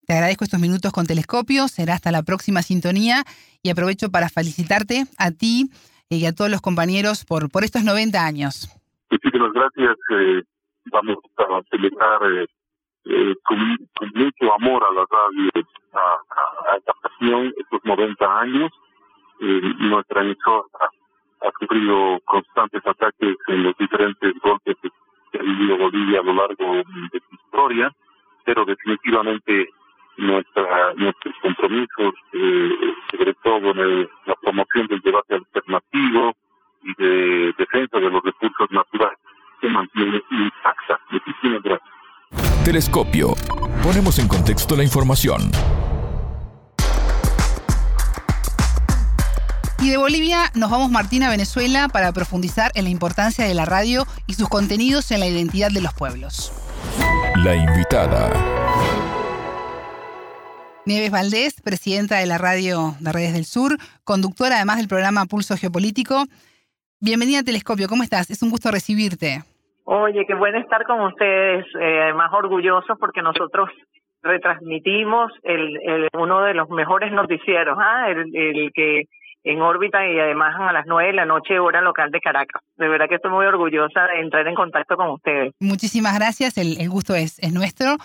Te 0.07 0.13
agradezco 0.13 0.45
estos 0.45 0.59
minutos 0.59 0.91
con 0.93 1.05
Telescopio. 1.05 1.67
Será 1.67 1.95
hasta 1.95 2.11
la 2.11 2.23
próxima 2.23 2.61
sintonía 2.61 3.23
y 3.63 3.69
aprovecho 3.69 4.09
para 4.09 4.29
felicitarte 4.29 5.05
a 5.17 5.31
ti 5.31 5.69
y 6.09 6.25
a 6.25 6.33
todos 6.33 6.50
los 6.50 6.61
compañeros 6.61 7.25
por, 7.25 7.50
por 7.50 7.63
estos 7.63 7.83
90 7.83 8.25
años. 8.25 8.69
Muchísimas 9.09 9.51
gracias. 9.53 9.97
Eh, 10.11 10.43
vamos 10.91 11.17
a 11.38 11.61
celebrar 11.69 12.19
eh, 12.31 12.47
eh, 13.05 13.36
con, 13.43 13.77
mucho 14.13 14.53
amor 14.53 14.84
a 14.84 14.93
la 14.93 15.05
radio, 15.10 15.50
a, 15.93 16.77
esta 16.77 16.93
pasión, 17.01 17.53
estos 17.58 17.84
90 17.84 18.39
años. 18.39 18.72
Nuestra 19.39 20.22
emisora 20.22 20.91
ha 21.41 21.51
sufrido 21.60 22.20
constantes 22.25 22.86
ataques 22.86 23.36
en 23.48 23.63
los 23.63 23.75
diferentes 23.77 24.34
golpes 24.43 24.77
que 25.31 25.39
ha 25.39 25.41
vivido 25.41 25.77
Bolivia 25.77 26.20
a 26.20 26.24
lo 26.24 26.34
largo 26.34 26.75
de 26.75 27.20
su 27.27 27.36
historia, 27.36 27.91
pero 28.46 28.65
definitivamente 28.65 29.70
nuestra, 30.17 30.93
nuestros 30.96 31.34
compromisos, 31.41 32.13
eh, 32.34 32.93
sobre 33.12 33.34
todo 33.36 33.72
en 33.72 34.10
la 34.25 34.36
promoción 34.36 34.88
del 34.88 35.01
debate 35.01 35.36
alternativo 35.36 36.34
y 36.84 36.93
de 36.96 37.53
defensa 37.58 38.00
de 38.00 38.10
los 38.10 38.24
recursos 38.24 38.70
naturales, 38.72 39.17
se 39.60 39.70
mantiene 39.70 40.22
intacta. 40.29 41.00
Muchísimas 41.10 41.63
gracias. 41.63 42.00
Telescopio. 42.63 43.35
Ponemos 43.81 44.19
en 44.19 44.27
contexto 44.27 44.75
la 44.75 44.83
información. 44.83 45.51
Y 49.79 49.89
de 49.89 49.97
Bolivia 49.97 50.51
nos 50.53 50.69
vamos 50.69 50.91
Martín 50.91 51.23
a 51.23 51.29
Venezuela 51.29 51.88
para 51.88 52.11
profundizar 52.11 52.71
en 52.75 52.83
la 52.83 52.91
importancia 52.91 53.45
de 53.45 53.55
la 53.55 53.65
radio 53.65 54.05
y 54.27 54.35
sus 54.35 54.47
contenidos 54.47 55.09
en 55.09 55.19
la 55.19 55.27
identidad 55.27 55.71
de 55.71 55.81
los 55.81 55.93
pueblos. 55.93 56.51
La 57.38 57.55
invitada. 57.55 58.29
Nieves 60.85 61.09
Valdés, 61.09 61.55
presidenta 61.63 62.17
de 62.17 62.27
la 62.27 62.38
radio 62.38 62.95
de 63.00 63.11
Redes 63.11 63.33
del 63.33 63.45
Sur, 63.45 63.79
conductora 64.03 64.57
además 64.57 64.77
del 64.77 64.88
programa 64.88 65.25
Pulso 65.25 65.57
Geopolítico. 65.57 66.25
Bienvenida 67.00 67.39
a 67.39 67.43
Telescopio, 67.43 67.88
¿cómo 67.89 68.03
estás? 68.03 68.29
Es 68.29 68.43
un 68.43 68.51
gusto 68.51 68.69
recibirte. 68.69 69.43
Oye, 69.93 70.25
qué 70.25 70.36
bueno 70.36 70.57
estar 70.57 70.86
con 70.86 71.01
ustedes, 71.01 71.65
eh, 71.77 72.13
más 72.13 72.31
orgullosos 72.31 72.98
porque 72.98 73.21
nosotros 73.21 73.69
retransmitimos 74.21 75.33
el, 75.43 75.77
el, 75.83 76.07
uno 76.17 76.43
de 76.43 76.53
los 76.53 76.69
mejores 76.69 77.12
noticieros, 77.12 77.77
¿ah? 77.77 78.05
el, 78.07 78.71
que 78.74 79.03
en 79.43 79.62
órbita 79.62 80.07
y 80.07 80.17
además 80.17 80.55
a 80.57 80.71
las 80.71 80.86
nueve 80.88 81.07
de 81.10 81.15
la 81.15 81.25
noche 81.25 81.60
hora 81.60 81.81
local 81.81 82.10
de 82.10 82.21
Caracas. 82.21 82.62
De 82.77 82.88
verdad 82.88 83.10
que 83.10 83.15
estoy 83.15 83.31
muy 83.31 83.45
orgullosa 83.45 84.07
de 84.07 84.21
entrar 84.21 84.48
en 84.48 84.55
contacto 84.55 84.95
con 84.95 85.10
ustedes. 85.10 85.53
Muchísimas 85.60 86.15
gracias, 86.17 86.57
el, 86.57 86.79
el 86.79 86.89
gusto 86.89 87.13
es, 87.13 87.38
es 87.39 87.51
nuestro. 87.51 87.98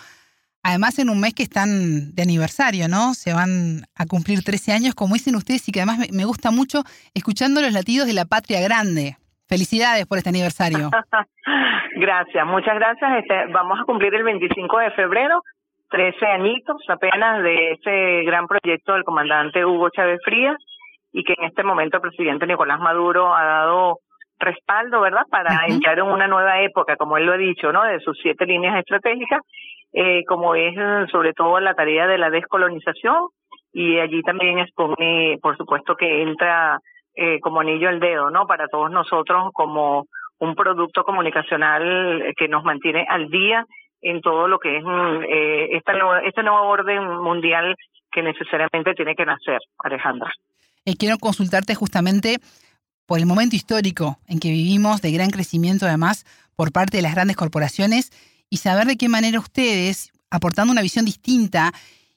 Además, 0.64 0.99
en 0.99 1.09
un 1.09 1.21
mes 1.21 1.35
que 1.35 1.45
están 1.45 2.12
de 2.16 2.23
aniversario, 2.23 2.88
¿no? 2.88 3.14
Se 3.14 3.33
van 3.33 3.83
a 3.95 4.07
cumplir 4.07 4.43
13 4.43 4.73
años, 4.73 4.97
como 4.97 5.14
dicen 5.14 5.37
ustedes, 5.37 5.69
y 5.69 5.71
que 5.71 5.83
además 5.83 6.11
me 6.11 6.25
gusta 6.25 6.50
mucho 6.50 6.83
escuchando 7.14 7.61
los 7.61 7.73
latidos 7.73 8.09
de 8.09 8.14
la 8.14 8.25
patria 8.25 8.61
grande. 8.61 9.19
Felicidades 9.49 10.07
por 10.07 10.19
este 10.19 10.31
aniversario. 10.31 10.91
gracias, 11.97 12.47
muchas 12.47 12.75
gracias. 12.75 13.19
Este, 13.19 13.47
vamos 13.53 13.79
a 13.81 13.85
cumplir 13.85 14.15
el 14.15 14.25
25 14.25 14.79
de 14.79 14.91
febrero, 14.93 15.41
13 15.91 16.26
añitos 16.26 16.76
apenas 16.88 17.43
de 17.43 17.73
ese 17.73 18.23
gran 18.25 18.49
proyecto 18.49 18.95
del 18.95 19.05
comandante 19.05 19.65
Hugo 19.65 19.88
Chávez 19.91 20.21
Frías 20.25 20.57
y 21.12 21.23
que 21.23 21.35
en 21.38 21.45
este 21.45 21.62
momento 21.62 21.99
el 21.99 22.03
presidente 22.03 22.47
Nicolás 22.47 22.81
Maduro 22.81 23.35
ha 23.35 23.45
dado 23.45 24.00
respaldo, 24.38 25.00
¿verdad?, 25.00 25.23
para 25.31 25.65
entrar 25.67 25.99
en 25.99 26.07
una 26.07 26.26
nueva 26.26 26.61
época, 26.61 26.97
como 26.97 27.17
él 27.17 27.25
lo 27.25 27.33
ha 27.33 27.38
dicho, 27.38 27.73
¿no?, 27.73 27.85
de 27.85 28.00
sus 28.00 28.19
siete 28.21 28.47
líneas 28.47 28.79
estratégicas, 28.79 29.41
eh, 29.93 30.25
como 30.26 30.55
es 30.55 30.75
sobre 31.11 31.33
todo 31.33 31.59
la 31.61 31.75
tarea 31.75 32.07
de 32.07 32.19
la 32.19 32.31
descolonización 32.31 33.29
y 33.73 33.99
allí 33.99 34.23
también 34.23 34.59
expone, 34.59 35.38
por 35.41 35.57
supuesto, 35.57 35.95
que 35.97 36.23
entra 36.23 36.81
eh, 37.17 37.41
como 37.41 37.61
anillo 37.61 37.89
al 37.89 37.99
dedo, 37.99 38.31
¿no? 38.31 38.47
Para 38.47 38.69
todos 38.69 38.91
nosotros 38.91 39.51
como 39.53 40.07
un 40.39 40.55
producto 40.55 41.03
comunicacional 41.03 42.35
que 42.37 42.47
nos 42.47 42.63
mantiene 42.63 43.07
al 43.09 43.31
día 43.31 43.65
en 44.03 44.21
todo 44.21 44.49
lo 44.49 44.59
que 44.59 44.77
es 44.77 44.85
eh, 45.29 45.69
esta 45.73 45.93
este 46.25 46.43
nuevo 46.43 46.69
orden 46.69 47.03
mundial 47.23 47.75
que 48.13 48.23
necesariamente 48.23 48.95
tiene 48.95 49.15
que 49.15 49.25
nacer, 49.25 49.59
Alejandra. 49.79 50.31
Eh, 50.85 50.95
quiero 50.99 51.19
consultarte 51.19 51.75
justamente 51.75 52.37
por 53.07 53.19
el 53.19 53.27
momento 53.27 53.57
histórico 53.57 54.19
en 54.29 54.39
que 54.39 54.51
vivimos, 54.51 55.01
de 55.01 55.13
gran 55.13 55.31
crecimiento 55.31 55.87
además 55.87 56.25
por 56.55 56.73
parte 56.73 56.99
de 56.99 57.03
las 57.03 57.15
grandes 57.15 57.37
corporaciones, 57.37 58.11
y 58.49 58.59
saber 58.59 58.87
de 58.87 58.97
qué 58.97 59.09
manera 59.09 59.39
ustedes, 59.41 60.13
aportando 60.31 60.73
una 60.73 60.83
visión 60.83 61.05
distinta 61.05 61.73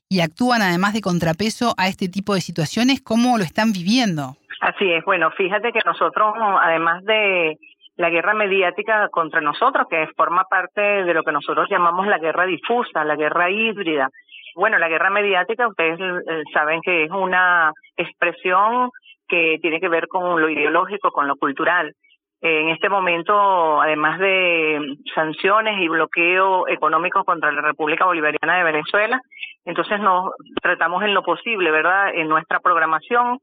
y 0.08 0.22
actúan 0.22 0.62
además 0.62 0.94
de 0.94 1.02
contrapeso 1.02 1.74
a 1.78 1.88
este 1.88 2.08
tipo 2.08 2.34
de 2.34 2.42
situaciones, 2.42 3.02
¿cómo 3.02 3.38
lo 3.38 3.44
están 3.44 3.72
viviendo? 3.72 4.38
Así 4.62 4.92
es, 4.92 5.06
bueno, 5.06 5.32
fíjate 5.32 5.72
que 5.72 5.80
nosotros, 5.86 6.34
además 6.62 7.04
de 7.06 7.58
la 7.96 8.10
guerra 8.10 8.34
mediática 8.34 9.10
contra 9.10 9.42
nosotros, 9.42 9.88
que 9.90 10.08
forma 10.16 10.44
parte 10.46 10.82
de 10.82 11.14
lo 11.14 11.24
que 11.24 11.32
nosotros 11.32 11.68
llamamos 11.70 12.08
la 12.08 12.18
guerra 12.18 12.46
difusa, 12.46 13.04
la 13.04 13.16
guerra 13.16 13.50
híbrida. 13.50 14.10
Bueno, 14.56 14.78
la 14.78 14.90
guerra 14.90 15.10
mediática, 15.10 15.68
ustedes 15.68 16.00
eh, 16.00 16.44
saben 16.54 16.82
que 16.82 17.04
es 17.04 17.12
una 17.12 17.72
expresión 17.96 18.90
que 19.28 19.60
tiene 19.62 19.80
que 19.80 19.90
ver 19.90 20.08
con 20.08 20.42
lo 20.42 20.50
ideológico, 20.50 21.12
con 21.12 21.28
lo 21.28 21.36
cultural. 21.36 21.94
En 22.42 22.70
este 22.70 22.88
momento, 22.88 23.82
además 23.82 24.18
de 24.20 24.96
sanciones 25.14 25.82
y 25.82 25.90
bloqueo 25.90 26.70
económico 26.70 27.26
contra 27.26 27.52
la 27.52 27.62
República 27.62 28.06
Bolivariana 28.06 28.58
de 28.58 28.64
Venezuela, 28.64 29.22
entonces 29.66 30.00
nos 30.00 30.32
tratamos 30.62 31.04
en 31.04 31.14
lo 31.14 31.22
posible, 31.22 31.70
¿verdad? 31.70 32.14
En 32.16 32.30
nuestra 32.30 32.62
programación 32.62 33.40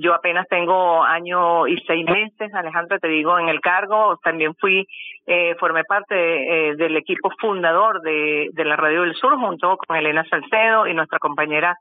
yo 0.00 0.14
apenas 0.14 0.46
tengo 0.48 1.02
año 1.02 1.66
y 1.66 1.76
seis 1.86 2.04
meses, 2.04 2.52
Alejandro, 2.54 2.98
te 2.98 3.08
digo, 3.08 3.38
en 3.38 3.48
el 3.48 3.60
cargo. 3.60 4.18
También 4.22 4.54
fui, 4.56 4.86
eh, 5.26 5.54
formé 5.58 5.84
parte 5.84 6.14
eh, 6.14 6.76
del 6.76 6.96
equipo 6.96 7.30
fundador 7.38 8.00
de, 8.02 8.48
de 8.52 8.64
la 8.64 8.76
Radio 8.76 9.02
del 9.02 9.14
Sur 9.14 9.36
junto 9.36 9.76
con 9.76 9.96
Elena 9.96 10.24
Salcedo 10.28 10.86
y 10.86 10.94
nuestra 10.94 11.18
compañera 11.18 11.76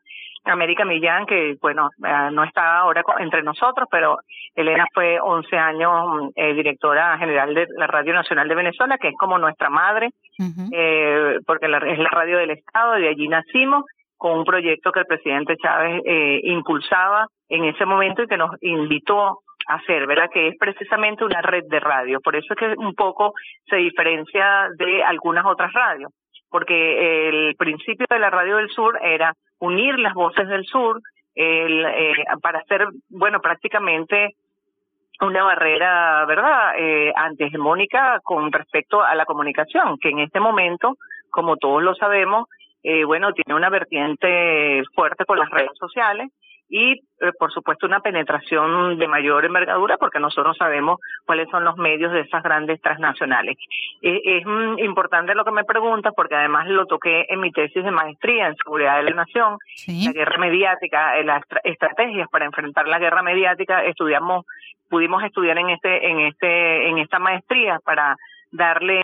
América 0.46 0.86
Millán, 0.86 1.26
que 1.26 1.58
bueno, 1.62 1.90
eh, 2.04 2.30
no 2.32 2.44
está 2.44 2.80
ahora 2.80 3.04
entre 3.20 3.44
nosotros, 3.44 3.88
pero 3.92 4.20
Elena 4.56 4.86
fue 4.94 5.20
11 5.20 5.58
años 5.58 6.32
eh, 6.36 6.54
directora 6.54 7.18
general 7.18 7.54
de 7.54 7.68
la 7.78 7.88
Radio 7.88 8.14
Nacional 8.14 8.48
de 8.48 8.56
Venezuela, 8.56 8.98
que 8.98 9.10
es 9.10 9.16
como 9.18 9.38
nuestra 9.38 9.70
madre, 9.70 10.12
eh, 10.72 11.40
porque 11.46 11.68
la, 11.68 11.78
es 11.80 12.00
la 12.00 12.10
radio 12.10 12.38
del 12.38 12.52
Estado, 12.52 12.98
y 12.98 13.04
de 13.04 13.10
allí 13.10 13.28
nacimos 13.28 13.86
con 14.20 14.38
un 14.40 14.44
proyecto 14.44 14.92
que 14.92 15.00
el 15.00 15.06
presidente 15.06 15.56
Chávez 15.56 16.02
eh, 16.06 16.42
impulsaba 16.44 17.26
en 17.48 17.64
ese 17.64 17.86
momento 17.86 18.22
y 18.22 18.28
que 18.28 18.36
nos 18.36 18.52
invitó 18.62 19.40
a 19.68 19.76
hacer, 19.76 20.06
¿verdad? 20.06 20.30
Que 20.32 20.50
es 20.50 20.58
precisamente 20.60 21.24
una 21.24 21.42
red 21.42 21.64
de 21.70 21.80
radio. 21.80 22.20
Por 22.20 22.36
eso 22.36 22.54
es 22.54 22.60
que 22.60 22.76
un 22.78 22.94
poco 22.96 23.34
se 23.70 23.78
diferencia 23.78 24.68
de 24.78 25.02
algunas 25.04 25.46
otras 25.46 25.72
radios, 25.72 26.12
porque 26.50 27.30
el 27.30 27.56
principio 27.56 28.06
de 28.10 28.20
la 28.20 28.30
Radio 28.30 28.58
del 28.58 28.70
Sur 28.70 29.00
era 29.02 29.34
unir 29.60 29.98
las 29.98 30.14
voces 30.14 30.50
del 30.50 30.66
sur 30.66 31.00
eh, 31.34 32.14
para 32.42 32.60
hacer, 32.60 32.88
bueno, 33.10 33.40
prácticamente 33.40 34.36
una 35.22 35.44
barrera, 35.44 36.26
¿verdad?, 36.26 36.74
eh, 36.78 37.14
antihegemónica 37.16 38.20
con 38.22 38.52
respecto 38.52 39.02
a 39.02 39.16
la 39.16 39.26
comunicación, 39.26 39.98
que 39.98 40.10
en 40.10 40.20
este 40.20 40.42
momento, 40.42 40.98
como 41.30 41.56
todos 41.56 41.82
lo 41.82 41.96
sabemos, 41.96 42.48
eh, 42.84 43.04
bueno, 43.04 43.34
tiene 43.34 43.58
una 43.58 43.70
vertiente 43.70 44.84
fuerte 44.96 45.26
con 45.26 45.40
las 45.40 45.50
redes 45.50 45.72
sociales 45.78 46.32
y, 46.70 46.92
eh, 46.92 47.32
por 47.40 47.52
supuesto, 47.52 47.88
una 47.88 48.00
penetración 48.00 49.00
de 49.00 49.08
mayor 49.08 49.44
envergadura 49.44 49.98
porque 49.98 50.20
nosotros 50.20 50.56
sabemos 50.56 51.00
cuáles 51.26 51.50
son 51.50 51.66
los 51.66 51.76
medios 51.78 52.12
de 52.12 52.22
esas 52.22 52.44
grandes 52.44 52.80
transnacionales. 52.80 53.58
Eh, 54.04 54.22
es 54.24 54.46
mm, 54.46 54.78
importante 54.80 55.34
lo 55.34 55.44
que 55.44 55.52
me 55.52 55.64
preguntas 55.64 56.14
porque 56.16 56.36
además 56.36 56.68
lo 56.68 56.86
toqué 56.86 57.26
en 57.28 57.40
mi 57.40 57.52
tesis 57.52 57.84
de 57.84 57.90
maestría 57.90 58.48
en 58.48 58.56
seguridad 58.56 58.98
de 58.98 59.10
la 59.10 59.16
nación, 59.16 59.58
la 59.88 60.12
guerra 60.12 60.38
mediática, 60.38 61.18
eh, 61.18 61.24
las 61.24 61.42
estrategias 61.64 62.30
para 62.30 62.46
enfrentar 62.46 62.88
la 62.88 63.00
guerra 63.00 63.24
mediática, 63.24 63.84
estudiamos, 63.84 64.46
pudimos 64.90 65.24
estudiar 65.24 65.58
en 65.58 65.72
este, 65.72 66.08
en 66.08 66.20
este, 66.20 66.88
en 66.88 67.00
esta 67.00 67.18
maestría 67.18 67.80
para 67.84 68.16
darle, 68.52 69.02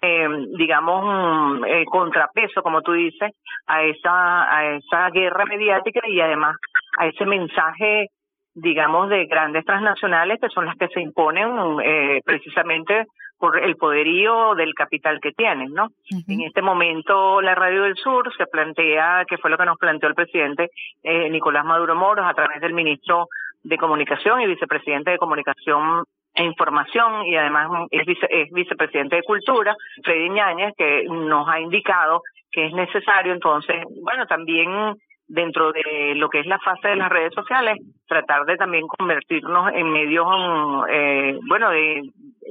digamos, 0.57 1.61
eh, 1.67 1.85
contrapeso, 1.85 2.61
como 2.61 2.81
tú 2.81 2.93
dices, 2.93 3.31
a 3.67 3.83
esa, 3.83 4.55
a 4.55 4.75
esa 4.75 5.09
guerra 5.09 5.45
mediática 5.45 6.01
y 6.07 6.19
además 6.19 6.55
a 6.97 7.07
ese 7.07 7.25
mensaje, 7.25 8.07
digamos, 8.53 9.09
de 9.09 9.25
grandes 9.25 9.65
transnacionales 9.65 10.39
que 10.41 10.49
son 10.49 10.65
las 10.65 10.75
que 10.77 10.87
se 10.87 11.01
imponen 11.01 11.79
eh, 11.83 12.21
precisamente 12.25 13.05
por 13.37 13.61
el 13.61 13.75
poderío 13.75 14.55
del 14.55 14.73
capital 14.73 15.19
que 15.21 15.33
tienen, 15.33 15.73
¿no? 15.73 15.89
En 16.09 16.41
este 16.41 16.61
momento 16.61 17.41
la 17.41 17.53
Radio 17.53 17.83
del 17.83 17.97
Sur 17.97 18.33
se 18.37 18.45
plantea, 18.47 19.25
que 19.27 19.37
fue 19.37 19.49
lo 19.49 19.57
que 19.57 19.65
nos 19.65 19.77
planteó 19.77 20.07
el 20.07 20.15
presidente 20.15 20.69
eh, 21.03 21.29
Nicolás 21.29 21.65
Maduro 21.65 21.95
Moros 21.95 22.25
a 22.25 22.33
través 22.33 22.61
del 22.61 22.73
ministro 22.73 23.27
de 23.63 23.77
Comunicación 23.77 24.41
y 24.41 24.47
vicepresidente 24.47 25.11
de 25.11 25.17
Comunicación 25.17 26.05
e 26.35 26.43
información 26.43 27.25
y 27.25 27.35
además 27.35 27.87
es, 27.91 28.05
es 28.29 28.51
vicepresidente 28.51 29.17
de 29.17 29.23
Cultura, 29.23 29.75
Freddy 30.03 30.29
Ñáñez, 30.29 30.73
que 30.77 31.05
nos 31.09 31.47
ha 31.47 31.59
indicado 31.59 32.21
que 32.51 32.67
es 32.67 32.73
necesario 32.73 33.33
entonces, 33.33 33.83
bueno, 34.01 34.25
también 34.27 34.95
dentro 35.27 35.71
de 35.71 36.13
lo 36.15 36.29
que 36.29 36.39
es 36.39 36.45
la 36.45 36.59
fase 36.59 36.89
de 36.89 36.95
las 36.95 37.09
redes 37.09 37.33
sociales, 37.33 37.77
tratar 38.07 38.45
de 38.45 38.57
también 38.57 38.87
convertirnos 38.87 39.73
en 39.73 39.91
medios, 39.91 40.27
eh, 40.89 41.37
bueno, 41.47 41.69
de 41.71 42.01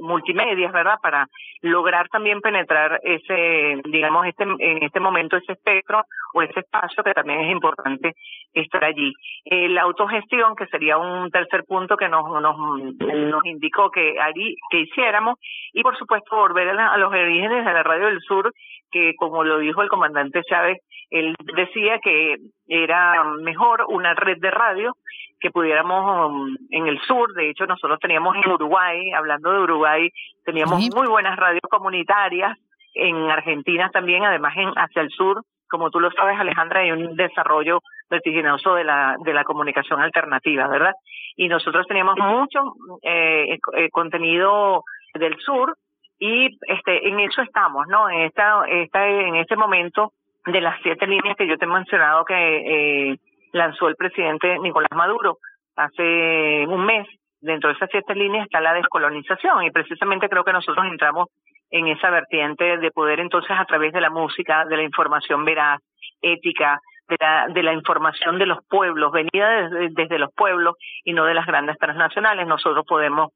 multimedia, 0.01 0.71
¿verdad? 0.71 0.99
Para 1.01 1.27
lograr 1.61 2.07
también 2.09 2.41
penetrar 2.41 2.99
ese, 3.03 3.81
digamos, 3.85 4.25
este, 4.27 4.43
en 4.43 4.83
este 4.83 4.99
momento 4.99 5.37
ese 5.37 5.53
espectro 5.53 6.03
o 6.33 6.41
ese 6.41 6.59
espacio 6.59 7.03
que 7.03 7.13
también 7.13 7.41
es 7.41 7.51
importante 7.51 8.15
estar 8.53 8.83
allí. 8.83 9.13
Eh, 9.45 9.69
la 9.69 9.83
autogestión, 9.83 10.55
que 10.55 10.67
sería 10.67 10.97
un 10.97 11.29
tercer 11.31 11.63
punto 11.65 11.97
que 11.97 12.09
nos, 12.09 12.23
nos, 12.41 12.57
nos 12.57 13.45
indicó 13.45 13.89
que, 13.89 14.19
allí, 14.19 14.55
que 14.69 14.81
hiciéramos, 14.81 15.39
y 15.73 15.81
por 15.81 15.97
supuesto 15.97 16.35
volver 16.35 16.69
a, 16.79 16.93
a 16.93 16.97
los 16.97 17.11
orígenes 17.11 17.65
de 17.65 17.73
la 17.73 17.83
Radio 17.83 18.07
del 18.07 18.21
Sur, 18.21 18.51
que 18.95 19.13
como 19.17 19.43
lo 19.43 19.59
dijo 19.59 19.81
el 19.81 19.89
comandante 19.89 20.41
Chávez, 20.49 20.77
él 21.09 21.35
decía 21.53 21.99
que 21.99 22.37
era 22.65 23.25
mejor 23.41 23.83
una 23.89 24.13
red 24.13 24.37
de 24.39 24.49
radio 24.49 24.95
que 25.37 25.51
pudiéramos 25.51 26.31
um, 26.31 26.55
en 26.69 26.87
el 26.87 26.97
sur, 27.01 27.33
de 27.33 27.49
hecho 27.49 27.65
nosotros 27.65 27.99
teníamos 27.99 28.37
en 28.37 28.49
Uruguay, 28.49 29.11
hablando 29.11 29.51
de 29.51 29.59
Uruguay, 29.59 30.09
teníamos 30.45 30.79
muy 30.95 31.07
buenas 31.07 31.35
radios 31.35 31.63
comunitarias, 31.69 32.57
en 32.93 33.29
Argentina 33.29 33.89
también, 33.89 34.23
además 34.23 34.53
en 34.55 34.69
hacia 34.69 35.01
el 35.01 35.09
sur. 35.09 35.43
Como 35.67 35.89
tú 35.89 35.99
lo 35.99 36.09
sabes, 36.11 36.39
Alejandra, 36.39 36.79
hay 36.79 36.91
un 36.93 37.17
desarrollo 37.17 37.81
vertiginoso 38.09 38.75
de 38.75 38.85
la, 38.85 39.17
de 39.25 39.33
la 39.33 39.43
comunicación 39.43 39.99
alternativa, 39.99 40.69
¿verdad? 40.69 40.93
Y 41.35 41.49
nosotros 41.49 41.85
teníamos 41.85 42.15
mucho 42.17 42.75
eh, 43.01 43.59
eh, 43.75 43.89
contenido 43.89 44.85
del 45.15 45.37
sur 45.39 45.75
y 46.19 46.57
este 46.67 47.07
en 47.07 47.19
eso 47.19 47.41
estamos, 47.41 47.87
¿no? 47.87 48.09
En 48.09 48.21
esta, 48.21 48.65
esta 48.67 49.07
en 49.07 49.35
este 49.35 49.55
momento 49.55 50.13
de 50.45 50.61
las 50.61 50.79
siete 50.81 51.07
líneas 51.07 51.35
que 51.35 51.47
yo 51.47 51.57
te 51.57 51.65
he 51.65 51.67
mencionado 51.67 52.23
que 52.25 53.11
eh, 53.11 53.17
lanzó 53.51 53.87
el 53.87 53.95
presidente 53.95 54.59
Nicolás 54.59 54.91
Maduro 54.95 55.37
hace 55.75 56.65
un 56.67 56.85
mes. 56.85 57.07
Dentro 57.41 57.69
de 57.69 57.75
esas 57.75 57.89
siete 57.91 58.15
líneas 58.15 58.45
está 58.45 58.59
la 58.59 58.73
descolonización 58.73 59.63
y 59.63 59.71
precisamente 59.71 60.29
creo 60.29 60.43
que 60.43 60.53
nosotros 60.53 60.85
entramos 60.87 61.27
en 61.69 61.87
esa 61.87 62.09
vertiente 62.09 62.77
de 62.77 62.91
poder 62.91 63.19
entonces 63.19 63.51
a 63.51 63.65
través 63.65 63.93
de 63.93 64.01
la 64.01 64.09
música, 64.09 64.65
de 64.65 64.77
la 64.77 64.83
información 64.83 65.45
veraz, 65.45 65.79
ética, 66.21 66.79
de 67.07 67.17
la, 67.19 67.47
de 67.53 67.63
la 67.63 67.73
información 67.73 68.39
de 68.39 68.45
los 68.45 68.59
pueblos, 68.67 69.11
venida 69.11 69.69
desde, 69.95 70.19
los 70.19 70.31
pueblos 70.33 70.75
y 71.03 71.13
no 71.13 71.25
de 71.25 71.33
las 71.33 71.45
grandes 71.45 71.77
transnacionales, 71.77 72.47
nosotros 72.47 72.85
podemos 72.87 73.31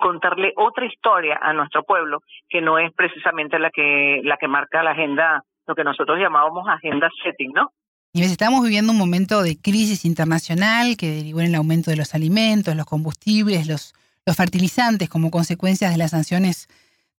contarle 0.00 0.52
otra 0.56 0.86
historia 0.86 1.38
a 1.40 1.52
nuestro 1.52 1.82
pueblo 1.82 2.22
que 2.48 2.60
no 2.60 2.78
es 2.78 2.92
precisamente 2.94 3.58
la 3.58 3.70
que 3.70 4.20
la 4.24 4.36
que 4.36 4.48
marca 4.48 4.82
la 4.82 4.92
agenda, 4.92 5.42
lo 5.66 5.74
que 5.74 5.84
nosotros 5.84 6.18
llamábamos 6.18 6.68
agenda 6.68 7.08
setting, 7.22 7.52
¿no? 7.52 7.72
Y 8.12 8.22
estamos 8.22 8.62
viviendo 8.64 8.92
un 8.92 8.98
momento 8.98 9.42
de 9.42 9.56
crisis 9.60 10.04
internacional 10.04 10.96
que 10.96 11.08
derivó 11.10 11.40
en 11.40 11.46
el 11.46 11.54
aumento 11.54 11.92
de 11.92 11.96
los 11.96 12.14
alimentos, 12.14 12.74
los 12.74 12.86
combustibles, 12.86 13.68
los, 13.68 13.94
los 14.26 14.36
fertilizantes 14.36 15.08
como 15.08 15.30
consecuencias 15.30 15.92
de 15.92 15.98
las 15.98 16.10
sanciones 16.10 16.68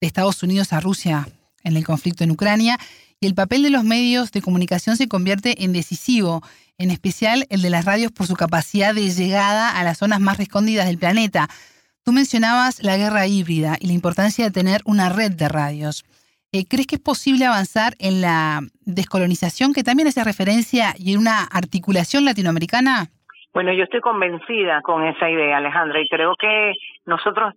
de 0.01 0.07
Estados 0.09 0.43
Unidos 0.43 0.73
a 0.73 0.81
Rusia 0.81 1.27
en 1.63 1.77
el 1.77 1.85
conflicto 1.85 2.25
en 2.25 2.33
Ucrania. 2.33 2.77
Y 3.23 3.27
el 3.27 3.35
papel 3.35 3.63
de 3.63 3.69
los 3.69 3.85
medios 3.85 4.33
de 4.33 4.41
comunicación 4.41 4.97
se 4.97 5.07
convierte 5.07 5.63
en 5.63 5.75
decisivo, 5.75 6.41
en 6.79 6.91
especial 6.91 7.45
el 7.51 7.61
de 7.61 7.69
las 7.69 7.85
radios 7.85 8.13
por 8.13 8.27
su 8.27 8.35
capacidad 8.35 8.95
de 8.95 9.11
llegada 9.11 9.79
a 9.79 9.85
las 9.85 9.99
zonas 9.99 10.21
más 10.21 10.39
rescondidas 10.39 10.87
del 10.87 10.97
planeta. 10.97 11.49
Tú 12.03 12.13
mencionabas 12.13 12.83
la 12.83 12.97
guerra 12.97 13.27
híbrida 13.27 13.77
y 13.79 13.89
la 13.89 13.93
importancia 13.93 14.47
de 14.47 14.51
tener 14.51 14.81
una 14.87 15.11
red 15.11 15.33
de 15.33 15.51
radios. 15.51 16.03
Eh, 16.53 16.65
¿Crees 16.67 16.87
que 16.87 16.95
es 16.95 17.03
posible 17.03 17.45
avanzar 17.45 17.93
en 17.99 18.23
la 18.23 18.61
descolonización, 18.87 19.75
que 19.75 19.83
también 19.83 20.09
hace 20.09 20.25
referencia, 20.25 20.95
y 20.97 21.13
en 21.13 21.19
una 21.19 21.45
articulación 21.45 22.25
latinoamericana? 22.25 23.11
Bueno, 23.53 23.75
yo 23.75 23.85
estoy 23.85 24.01
convencida 24.01 24.81
con 24.81 25.05
esa 25.05 25.29
idea, 25.29 25.59
Alejandra, 25.59 26.01
y 26.01 26.09
creo 26.09 26.37
que 26.41 26.73
nosotros 27.05 27.53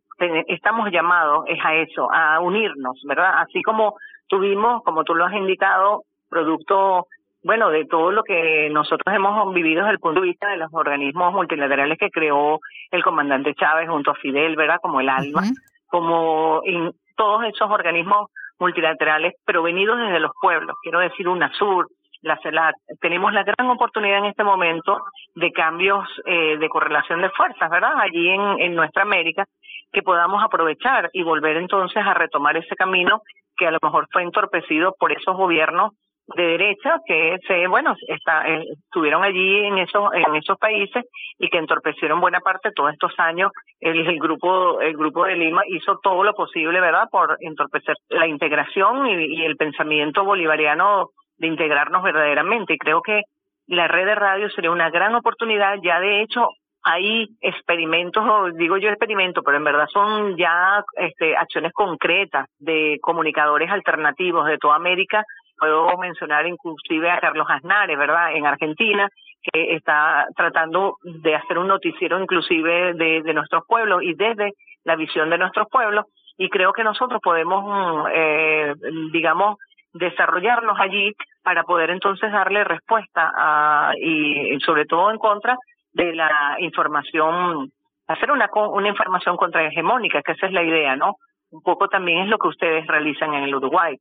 estamos 0.47 0.91
llamados 0.91 1.45
es 1.47 1.59
a 1.63 1.73
eso, 1.75 2.11
a 2.11 2.41
unirnos, 2.41 2.99
¿verdad? 3.05 3.31
Así 3.37 3.61
como 3.61 3.95
tuvimos, 4.33 4.81
como 4.81 5.03
tú 5.03 5.13
lo 5.13 5.25
has 5.25 5.33
indicado, 5.33 6.05
producto, 6.27 7.05
bueno, 7.43 7.69
de 7.69 7.85
todo 7.85 8.11
lo 8.11 8.23
que 8.23 8.67
nosotros 8.71 9.15
hemos 9.15 9.53
vivido 9.53 9.81
desde 9.81 9.93
el 9.93 9.99
punto 9.99 10.21
de 10.21 10.27
vista 10.27 10.49
de 10.49 10.57
los 10.57 10.73
organismos 10.73 11.31
multilaterales 11.33 11.99
que 11.99 12.09
creó 12.09 12.59
el 12.89 13.03
comandante 13.03 13.53
Chávez 13.53 13.87
junto 13.87 14.09
a 14.09 14.15
Fidel, 14.15 14.55
¿verdad? 14.55 14.79
Como 14.81 15.01
el 15.01 15.09
ALMA, 15.09 15.43
como 15.85 16.61
en 16.65 16.93
todos 17.15 17.43
esos 17.43 17.69
organismos 17.69 18.31
multilaterales 18.57 19.35
provenidos 19.45 19.99
desde 19.99 20.19
los 20.19 20.31
pueblos, 20.41 20.75
quiero 20.81 20.97
decir 20.97 21.27
UNASUR, 21.27 21.89
la 22.23 22.39
CELAC. 22.41 22.73
Tenemos 23.01 23.33
la 23.33 23.43
gran 23.43 23.69
oportunidad 23.69 24.17
en 24.17 24.25
este 24.25 24.43
momento 24.43 24.99
de 25.35 25.51
cambios 25.51 26.07
eh, 26.25 26.57
de 26.57 26.69
correlación 26.69 27.21
de 27.21 27.29
fuerzas, 27.29 27.69
¿verdad? 27.69 27.93
Allí 27.99 28.29
en, 28.29 28.59
en 28.59 28.73
nuestra 28.73 29.03
América, 29.03 29.45
que 29.91 30.01
podamos 30.01 30.43
aprovechar 30.43 31.11
y 31.13 31.21
volver 31.21 31.57
entonces 31.57 32.03
a 32.03 32.15
retomar 32.15 32.57
ese 32.57 32.75
camino 32.75 33.21
que 33.57 33.67
a 33.67 33.71
lo 33.71 33.79
mejor 33.81 34.07
fue 34.11 34.23
entorpecido 34.23 34.95
por 34.99 35.11
esos 35.11 35.35
gobiernos 35.35 35.91
de 36.35 36.43
derecha 36.43 36.99
que 37.05 37.37
se 37.47 37.67
bueno 37.67 37.95
está, 38.07 38.47
eh, 38.47 38.63
estuvieron 38.85 39.23
allí 39.23 39.65
en 39.65 39.77
esos 39.77 40.09
en 40.13 40.35
esos 40.35 40.57
países 40.57 41.03
y 41.37 41.49
que 41.49 41.57
entorpecieron 41.57 42.21
buena 42.21 42.39
parte 42.39 42.71
todos 42.71 42.93
estos 42.93 43.11
años. 43.17 43.51
El, 43.79 44.07
el 44.07 44.19
grupo 44.19 44.79
el 44.79 44.95
grupo 44.95 45.25
de 45.25 45.35
Lima 45.35 45.63
hizo 45.67 45.99
todo 46.01 46.23
lo 46.23 46.33
posible 46.33 46.79
verdad 46.79 47.09
por 47.11 47.37
entorpecer 47.41 47.95
la 48.09 48.27
integración 48.27 49.05
y, 49.07 49.41
y 49.41 49.43
el 49.43 49.57
pensamiento 49.57 50.23
bolivariano 50.23 51.09
de 51.37 51.47
integrarnos 51.47 52.03
verdaderamente. 52.03 52.73
Y 52.73 52.77
creo 52.77 53.01
que 53.01 53.23
la 53.67 53.87
red 53.87 54.05
de 54.05 54.15
radio 54.15 54.49
sería 54.49 54.71
una 54.71 54.89
gran 54.89 55.15
oportunidad. 55.15 55.77
Ya 55.83 55.99
de 55.99 56.21
hecho 56.21 56.47
hay 56.83 57.29
experimentos, 57.41 58.23
digo 58.55 58.77
yo 58.77 58.89
experimentos, 58.89 59.43
pero 59.45 59.57
en 59.57 59.63
verdad 59.63 59.87
son 59.91 60.35
ya 60.35 60.83
este, 60.97 61.35
acciones 61.35 61.71
concretas 61.73 62.47
de 62.59 62.97
comunicadores 63.01 63.69
alternativos 63.71 64.45
de 64.47 64.57
toda 64.57 64.75
América 64.75 65.23
Puedo 65.57 65.97
mencionar 65.97 66.45
inclusive 66.47 67.09
a 67.09 67.19
Carlos 67.19 67.47
Aznares, 67.49 67.97
¿verdad? 67.97 68.35
En 68.35 68.45
Argentina, 68.45 69.07
que 69.41 69.75
está 69.75 70.25
tratando 70.35 70.97
de 71.03 71.35
hacer 71.35 71.57
un 71.57 71.67
noticiero 71.67 72.19
inclusive 72.19 72.93
de, 72.93 73.33
nuestros 73.33 73.63
pueblos 73.67 74.03
y 74.03 74.13
desde 74.13 74.51
la 74.83 74.95
visión 74.95 75.29
de 75.29 75.37
nuestros 75.37 75.67
pueblos. 75.69 76.05
Y 76.37 76.49
creo 76.49 76.73
que 76.73 76.83
nosotros 76.83 77.21
podemos, 77.23 78.09
eh, 78.13 78.73
digamos, 79.11 79.57
desarrollarnos 79.93 80.77
allí 80.79 81.13
para 81.43 81.63
poder 81.63 81.91
entonces 81.91 82.31
darle 82.31 82.63
respuesta 82.63 83.31
a, 83.33 83.93
y 83.95 84.59
sobre 84.65 84.85
todo 84.85 85.11
en 85.11 85.17
contra 85.17 85.57
de 85.93 86.13
la 86.13 86.55
información, 86.59 87.71
hacer 88.07 88.31
una, 88.31 88.49
una 88.53 88.89
información 88.89 89.37
contrahegemónica, 89.37 90.21
que 90.21 90.33
esa 90.33 90.47
es 90.47 90.53
la 90.53 90.63
idea, 90.63 90.95
¿no? 90.95 91.17
Un 91.51 91.61
poco 91.61 91.87
también 91.87 92.23
es 92.23 92.27
lo 92.27 92.37
que 92.37 92.47
ustedes 92.47 92.87
realizan 92.87 93.33
en 93.33 93.43
el 93.43 93.55
Uruguay. 93.55 93.95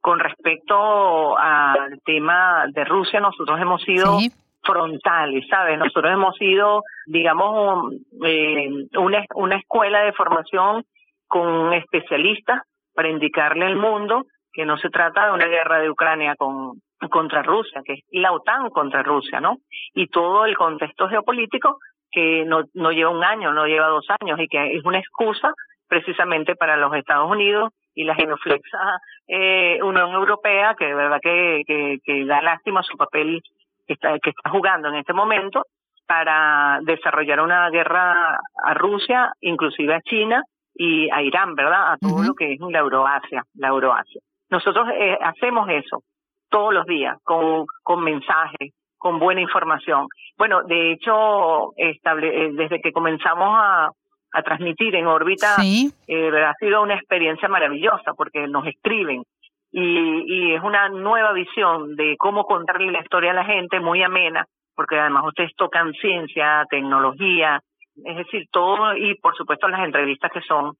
Con 0.00 0.20
respecto 0.20 1.36
al 1.36 2.00
tema 2.04 2.66
de 2.68 2.84
Rusia, 2.84 3.20
nosotros 3.20 3.60
hemos 3.60 3.82
sido 3.82 4.18
frontales, 4.62 5.44
¿sabes? 5.50 5.78
Nosotros 5.78 6.12
hemos 6.12 6.36
sido, 6.36 6.82
digamos, 7.06 7.94
eh, 8.24 8.70
una, 8.96 9.24
una 9.34 9.56
escuela 9.56 10.02
de 10.02 10.12
formación 10.12 10.84
con 11.26 11.72
especialistas 11.72 12.62
para 12.94 13.08
indicarle 13.08 13.66
al 13.66 13.76
mundo 13.76 14.26
que 14.52 14.64
no 14.64 14.78
se 14.78 14.88
trata 14.88 15.26
de 15.26 15.32
una 15.32 15.46
guerra 15.46 15.78
de 15.78 15.90
Ucrania 15.90 16.36
con, 16.36 16.80
contra 17.10 17.42
Rusia, 17.42 17.82
que 17.84 17.94
es 17.94 18.00
la 18.10 18.32
OTAN 18.32 18.70
contra 18.70 19.02
Rusia, 19.02 19.40
¿no? 19.40 19.58
Y 19.94 20.08
todo 20.08 20.44
el 20.44 20.56
contexto 20.56 21.08
geopolítico 21.08 21.78
que 22.10 22.44
no, 22.44 22.64
no 22.74 22.90
lleva 22.90 23.10
un 23.10 23.22
año, 23.22 23.52
no 23.52 23.66
lleva 23.66 23.86
dos 23.86 24.06
años 24.20 24.40
y 24.40 24.48
que 24.48 24.76
es 24.76 24.84
una 24.84 24.98
excusa 24.98 25.52
precisamente 25.86 26.56
para 26.56 26.76
los 26.76 26.94
Estados 26.94 27.30
Unidos 27.30 27.72
y 27.94 28.04
la 28.04 28.14
genuflexa 28.14 28.98
eh, 29.26 29.78
Unión 29.82 30.12
Europea, 30.12 30.74
que 30.78 30.86
de 30.86 30.94
verdad 30.94 31.18
que, 31.22 31.62
que, 32.04 32.24
da 32.24 32.42
lástima 32.42 32.82
su 32.82 32.96
papel 32.96 33.42
que 33.86 33.94
está, 33.94 34.18
que 34.18 34.30
está 34.30 34.50
jugando 34.50 34.88
en 34.88 34.96
este 34.96 35.12
momento 35.12 35.64
para 36.06 36.78
desarrollar 36.82 37.40
una 37.40 37.68
guerra 37.70 38.38
a 38.64 38.74
Rusia, 38.74 39.32
inclusive 39.40 39.94
a 39.94 40.00
China 40.00 40.42
y 40.74 41.10
a 41.10 41.22
Irán, 41.22 41.54
¿verdad? 41.54 41.92
A 41.92 41.96
todo 41.98 42.22
lo 42.22 42.34
que 42.34 42.52
es 42.52 42.60
la 42.60 42.78
Euroasia, 42.78 43.42
la 43.54 43.68
Euroasia. 43.68 44.20
Nosotros 44.50 44.88
eh, 44.94 45.18
hacemos 45.20 45.68
eso 45.68 46.02
todos 46.48 46.72
los 46.72 46.86
días 46.86 47.16
con, 47.24 47.66
con 47.82 48.02
mensajes, 48.02 48.72
con 48.96 49.18
buena 49.18 49.40
información. 49.40 50.08
Bueno, 50.36 50.62
de 50.62 50.92
hecho, 50.92 51.72
estable, 51.76 52.46
eh, 52.46 52.50
desde 52.52 52.80
que 52.80 52.92
comenzamos 52.92 53.48
a, 53.50 53.90
a 54.32 54.42
transmitir 54.42 54.94
en 54.94 55.06
órbita, 55.06 55.56
eh, 55.62 56.44
ha 56.44 56.54
sido 56.54 56.82
una 56.82 56.94
experiencia 56.94 57.48
maravillosa 57.48 58.14
porque 58.16 58.46
nos 58.46 58.66
escriben 58.66 59.22
y, 59.70 60.24
y 60.26 60.54
es 60.54 60.62
una 60.62 60.88
nueva 60.88 61.32
visión 61.32 61.94
de 61.96 62.16
cómo 62.18 62.44
contarle 62.44 62.90
la 62.90 63.00
historia 63.00 63.32
a 63.32 63.34
la 63.34 63.44
gente, 63.44 63.80
muy 63.80 64.02
amena, 64.02 64.46
porque 64.74 64.98
además 64.98 65.24
ustedes 65.26 65.54
tocan 65.56 65.92
ciencia, 65.94 66.64
tecnología, 66.70 67.60
es 68.04 68.16
decir, 68.16 68.46
todo 68.50 68.96
y 68.96 69.14
por 69.16 69.36
supuesto 69.36 69.68
las 69.68 69.84
entrevistas 69.84 70.30
que 70.32 70.40
son 70.42 70.74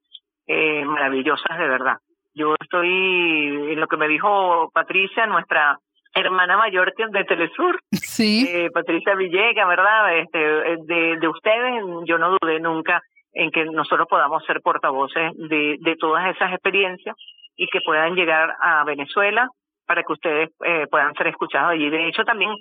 eh, 0.46 0.84
maravillosas 0.84 1.58
de 1.58 1.68
verdad. 1.68 1.96
Yo 2.34 2.54
estoy 2.60 2.88
en 3.72 3.80
lo 3.80 3.86
que 3.86 3.96
me 3.96 4.08
dijo 4.08 4.70
Patricia, 4.72 5.26
nuestra 5.26 5.78
hermana 6.14 6.56
mayor 6.56 6.92
de 6.96 7.24
Telesur, 7.24 7.78
sí. 7.92 8.46
eh, 8.48 8.70
Patricia 8.72 9.14
Villega, 9.14 9.66
¿verdad? 9.66 10.18
Este, 10.18 10.38
de, 10.38 11.16
de 11.18 11.28
ustedes, 11.28 11.82
yo 12.04 12.18
no 12.18 12.36
dudé 12.40 12.60
nunca 12.60 13.02
en 13.32 13.50
que 13.50 13.64
nosotros 13.66 14.06
podamos 14.08 14.44
ser 14.44 14.60
portavoces 14.62 15.32
de, 15.36 15.76
de 15.80 15.96
todas 15.96 16.34
esas 16.34 16.52
experiencias 16.52 17.14
y 17.56 17.66
que 17.68 17.80
puedan 17.84 18.14
llegar 18.14 18.54
a 18.60 18.84
Venezuela 18.84 19.48
para 19.86 20.02
que 20.02 20.12
ustedes 20.12 20.50
eh, 20.64 20.86
puedan 20.90 21.14
ser 21.14 21.28
escuchados 21.28 21.70
allí. 21.70 21.88
De 21.90 22.08
hecho, 22.08 22.24
también 22.24 22.52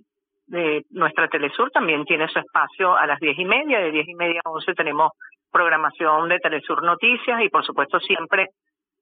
de 0.48 0.84
nuestra 0.92 1.28
Telesur 1.28 1.70
también 1.72 2.06
tiene 2.06 2.28
su 2.30 2.40
espacio 2.40 2.96
a 2.96 3.06
las 3.06 3.20
diez 3.20 3.38
y 3.38 3.46
media, 3.46 3.80
de 3.80 3.92
diez 3.92 4.08
y 4.08 4.16
media 4.16 4.42
a 4.46 4.50
once 4.50 4.74
tenemos 4.74 5.12
programación 5.52 6.30
de 6.30 6.40
Telesur 6.40 6.84
Noticias 6.84 7.42
y 7.42 7.50
por 7.50 7.66
supuesto 7.66 8.00
siempre 8.00 8.48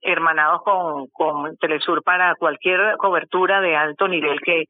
hermanados 0.05 0.61
con, 0.63 1.07
con 1.07 1.57
Telesur 1.57 2.03
para 2.03 2.35
cualquier 2.35 2.95
cobertura 2.97 3.59
de 3.59 3.75
alto 3.75 4.07
nivel 4.07 4.39
que, 4.41 4.65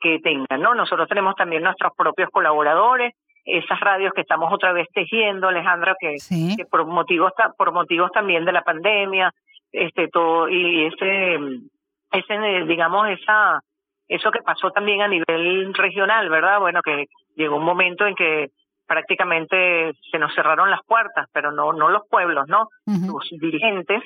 que 0.00 0.18
tengan, 0.20 0.60
¿no? 0.60 0.74
Nosotros 0.74 1.08
tenemos 1.08 1.34
también 1.34 1.62
nuestros 1.62 1.92
propios 1.96 2.30
colaboradores, 2.30 3.14
esas 3.44 3.80
radios 3.80 4.12
que 4.14 4.22
estamos 4.22 4.52
otra 4.52 4.72
vez 4.72 4.86
tejiendo, 4.92 5.48
Alejandra, 5.48 5.94
que, 5.98 6.16
que 6.56 6.64
por 6.66 6.86
motivos 6.86 7.32
por 7.56 7.72
motivos 7.72 8.10
también 8.12 8.44
de 8.44 8.52
la 8.52 8.62
pandemia, 8.62 9.32
este 9.72 10.08
todo 10.08 10.48
y 10.48 10.86
ese 10.86 11.38
ese 12.12 12.64
digamos 12.66 13.08
esa 13.08 13.60
eso 14.08 14.30
que 14.30 14.42
pasó 14.42 14.70
también 14.70 15.02
a 15.02 15.08
nivel 15.08 15.74
regional, 15.74 16.28
¿verdad? 16.30 16.60
Bueno, 16.60 16.80
que 16.82 17.06
llegó 17.36 17.56
un 17.56 17.64
momento 17.64 18.06
en 18.06 18.14
que 18.14 18.48
prácticamente 18.86 19.92
se 20.10 20.18
nos 20.18 20.34
cerraron 20.34 20.70
las 20.70 20.80
puertas, 20.86 21.26
pero 21.32 21.52
no 21.52 21.72
no 21.72 21.88
los 21.88 22.02
pueblos, 22.08 22.48
¿no? 22.48 22.68
Los 22.86 23.28
dirigentes 23.30 24.02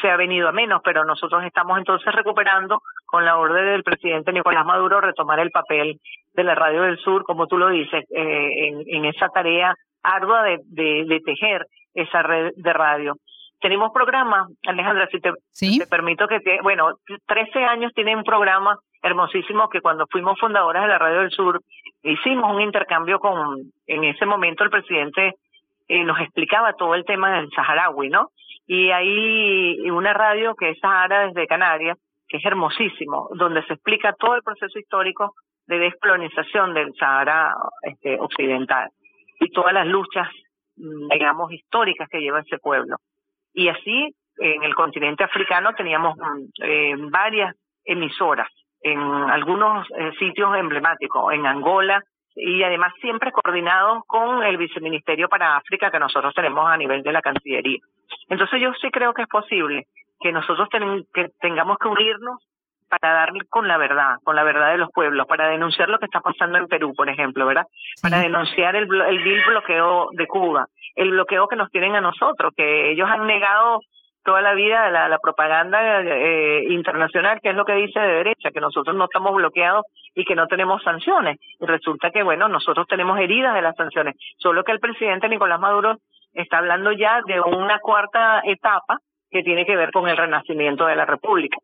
se 0.00 0.10
ha 0.10 0.16
venido 0.16 0.48
a 0.48 0.52
menos, 0.52 0.80
pero 0.84 1.04
nosotros 1.04 1.44
estamos 1.44 1.78
entonces 1.78 2.12
recuperando 2.14 2.82
con 3.06 3.24
la 3.24 3.36
orden 3.36 3.64
del 3.64 3.82
presidente 3.82 4.32
Nicolás 4.32 4.64
Maduro 4.64 5.00
retomar 5.00 5.40
el 5.40 5.50
papel 5.50 6.00
de 6.34 6.44
la 6.44 6.54
Radio 6.54 6.82
del 6.82 6.98
Sur, 6.98 7.24
como 7.24 7.46
tú 7.46 7.58
lo 7.58 7.68
dices, 7.68 8.04
eh, 8.10 8.68
en, 8.68 8.82
en, 8.86 9.04
esa 9.04 9.28
tarea 9.28 9.74
ardua 10.02 10.42
de, 10.42 10.58
de, 10.66 11.04
de, 11.06 11.20
tejer 11.20 11.66
esa 11.94 12.22
red 12.22 12.52
de 12.56 12.72
radio. 12.72 13.16
Tenemos 13.60 13.90
programas, 13.92 14.48
Alejandra, 14.66 15.08
si 15.10 15.20
te, 15.20 15.32
te 15.32 15.86
permito 15.86 16.28
que 16.28 16.40
te, 16.40 16.60
bueno, 16.62 16.92
13 17.26 17.64
años 17.64 17.92
tiene 17.94 18.14
un 18.14 18.22
programa 18.22 18.78
hermosísimo 19.02 19.68
que 19.68 19.80
cuando 19.80 20.06
fuimos 20.10 20.38
fundadoras 20.38 20.84
de 20.84 20.88
la 20.88 20.98
Radio 20.98 21.20
del 21.20 21.30
Sur 21.30 21.60
hicimos 22.02 22.54
un 22.54 22.62
intercambio 22.62 23.18
con, 23.18 23.72
en 23.86 24.04
ese 24.04 24.26
momento 24.26 24.64
el 24.64 24.70
presidente 24.70 25.34
eh, 25.88 26.04
nos 26.04 26.20
explicaba 26.20 26.74
todo 26.74 26.94
el 26.94 27.04
tema 27.04 27.32
del 27.32 27.50
saharaui, 27.50 28.10
¿no? 28.10 28.30
Y 28.68 28.90
hay 28.90 29.90
una 29.90 30.12
radio 30.12 30.54
que 30.54 30.70
es 30.70 30.78
Sahara 30.78 31.26
desde 31.26 31.46
Canarias, 31.46 31.96
que 32.28 32.36
es 32.36 32.44
hermosísimo, 32.44 33.30
donde 33.34 33.64
se 33.64 33.72
explica 33.72 34.12
todo 34.12 34.36
el 34.36 34.42
proceso 34.42 34.78
histórico 34.78 35.32
de 35.66 35.78
descolonización 35.78 36.74
del 36.74 36.94
Sahara 36.94 37.54
este, 37.82 38.20
occidental 38.20 38.90
y 39.40 39.50
todas 39.50 39.72
las 39.72 39.86
luchas, 39.86 40.28
mm, 40.76 41.08
digamos, 41.08 41.50
históricas 41.50 42.08
que 42.10 42.20
lleva 42.20 42.40
ese 42.40 42.58
pueblo. 42.58 42.96
Y 43.54 43.68
así, 43.68 44.14
en 44.36 44.62
el 44.62 44.74
continente 44.74 45.24
africano 45.24 45.72
teníamos 45.74 46.16
mm, 46.18 46.62
eh, 46.62 46.94
varias 47.10 47.56
emisoras 47.84 48.48
en 48.82 48.98
algunos 49.00 49.86
eh, 49.96 50.12
sitios 50.18 50.54
emblemáticos, 50.56 51.32
en 51.32 51.46
Angola, 51.46 52.02
y 52.38 52.62
además 52.62 52.92
siempre 53.00 53.32
coordinados 53.32 54.04
con 54.06 54.42
el 54.44 54.56
viceministerio 54.56 55.28
para 55.28 55.56
África 55.56 55.90
que 55.90 55.98
nosotros 55.98 56.32
tenemos 56.34 56.68
a 56.68 56.76
nivel 56.76 57.02
de 57.02 57.12
la 57.12 57.22
Cancillería. 57.22 57.80
Entonces 58.28 58.60
yo 58.60 58.72
sí 58.80 58.90
creo 58.90 59.12
que 59.12 59.22
es 59.22 59.28
posible 59.28 59.86
que 60.20 60.32
nosotros 60.32 60.68
que 61.12 61.28
tengamos 61.40 61.78
que 61.78 61.88
unirnos 61.88 62.38
para 62.88 63.12
dar 63.12 63.32
con 63.50 63.68
la 63.68 63.76
verdad, 63.76 64.16
con 64.24 64.34
la 64.34 64.42
verdad 64.44 64.70
de 64.70 64.78
los 64.78 64.90
pueblos, 64.92 65.26
para 65.26 65.48
denunciar 65.48 65.88
lo 65.88 65.98
que 65.98 66.06
está 66.06 66.20
pasando 66.20 66.58
en 66.58 66.68
Perú, 66.68 66.94
por 66.96 67.08
ejemplo, 67.08 67.44
¿verdad? 67.46 67.66
Para 68.00 68.20
denunciar 68.20 68.76
el, 68.76 68.88
el 69.02 69.18
vil 69.22 69.42
bloqueo 69.46 70.08
de 70.12 70.26
Cuba, 70.26 70.66
el 70.96 71.10
bloqueo 71.10 71.48
que 71.48 71.56
nos 71.56 71.70
tienen 71.70 71.96
a 71.96 72.00
nosotros, 72.00 72.54
que 72.56 72.90
ellos 72.90 73.08
han 73.10 73.26
negado 73.26 73.80
toda 74.28 74.42
la 74.42 74.52
vida 74.52 74.90
la, 74.90 75.08
la 75.08 75.18
propaganda 75.18 76.02
eh, 76.02 76.66
internacional, 76.68 77.40
que 77.40 77.48
es 77.48 77.54
lo 77.54 77.64
que 77.64 77.72
dice 77.72 77.98
de 77.98 78.16
derecha, 78.16 78.50
que 78.50 78.60
nosotros 78.60 78.94
no 78.94 79.04
estamos 79.04 79.34
bloqueados 79.34 79.86
y 80.14 80.26
que 80.26 80.34
no 80.34 80.46
tenemos 80.46 80.82
sanciones. 80.82 81.38
Y 81.58 81.64
resulta 81.64 82.10
que, 82.10 82.22
bueno, 82.22 82.46
nosotros 82.46 82.86
tenemos 82.86 83.18
heridas 83.18 83.54
de 83.54 83.62
las 83.62 83.74
sanciones. 83.74 84.16
Solo 84.36 84.64
que 84.64 84.72
el 84.72 84.80
presidente 84.80 85.30
Nicolás 85.30 85.58
Maduro 85.58 85.96
está 86.34 86.58
hablando 86.58 86.92
ya 86.92 87.22
de 87.26 87.40
una 87.40 87.78
cuarta 87.78 88.42
etapa 88.44 88.98
que 89.30 89.42
tiene 89.42 89.64
que 89.64 89.76
ver 89.76 89.92
con 89.92 90.06
el 90.06 90.16
renacimiento 90.18 90.84
de 90.84 90.96
la 90.96 91.06
República, 91.06 91.56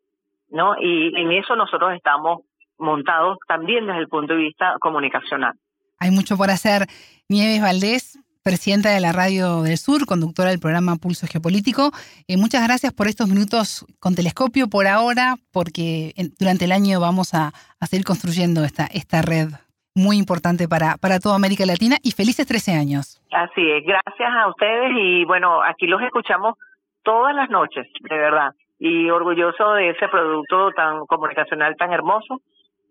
¿no? 0.48 0.74
Y 0.80 1.14
en 1.20 1.32
eso 1.32 1.56
nosotros 1.56 1.92
estamos 1.92 2.44
montados 2.78 3.36
también 3.46 3.86
desde 3.86 4.00
el 4.00 4.08
punto 4.08 4.32
de 4.32 4.40
vista 4.40 4.76
comunicacional. 4.80 5.52
Hay 5.98 6.10
mucho 6.10 6.38
por 6.38 6.48
hacer. 6.48 6.86
Nieves 7.28 7.60
Valdés, 7.60 8.18
presidenta 8.44 8.90
de 8.90 9.00
la 9.00 9.12
Radio 9.12 9.62
del 9.62 9.78
Sur, 9.78 10.04
conductora 10.04 10.50
del 10.50 10.60
programa 10.60 10.96
Pulso 10.96 11.26
Geopolítico. 11.26 11.90
Eh, 12.28 12.36
muchas 12.36 12.62
gracias 12.62 12.92
por 12.92 13.06
estos 13.08 13.26
minutos 13.26 13.86
con 13.98 14.14
telescopio 14.14 14.68
por 14.68 14.86
ahora, 14.86 15.36
porque 15.50 16.12
durante 16.38 16.66
el 16.66 16.72
año 16.72 17.00
vamos 17.00 17.32
a, 17.32 17.52
seguir 17.88 18.04
construyendo 18.04 18.62
esta, 18.62 18.84
esta 18.86 19.22
red 19.22 19.48
muy 19.94 20.18
importante 20.18 20.68
para, 20.68 20.96
para 21.00 21.20
toda 21.20 21.36
América 21.36 21.64
Latina 21.64 21.96
y 22.02 22.12
felices 22.12 22.46
13 22.46 22.72
años. 22.72 23.20
Así 23.32 23.64
es, 23.64 23.82
gracias 23.84 24.30
a 24.30 24.48
ustedes 24.48 24.92
y 24.92 25.24
bueno, 25.24 25.62
aquí 25.62 25.86
los 25.86 26.02
escuchamos 26.02 26.58
todas 27.02 27.34
las 27.34 27.48
noches, 27.48 27.86
de 27.98 28.16
verdad, 28.16 28.52
y 28.78 29.08
orgulloso 29.08 29.72
de 29.72 29.90
ese 29.90 30.06
producto 30.08 30.70
tan 30.72 31.06
comunicacional 31.06 31.76
tan 31.76 31.92
hermoso 31.92 32.42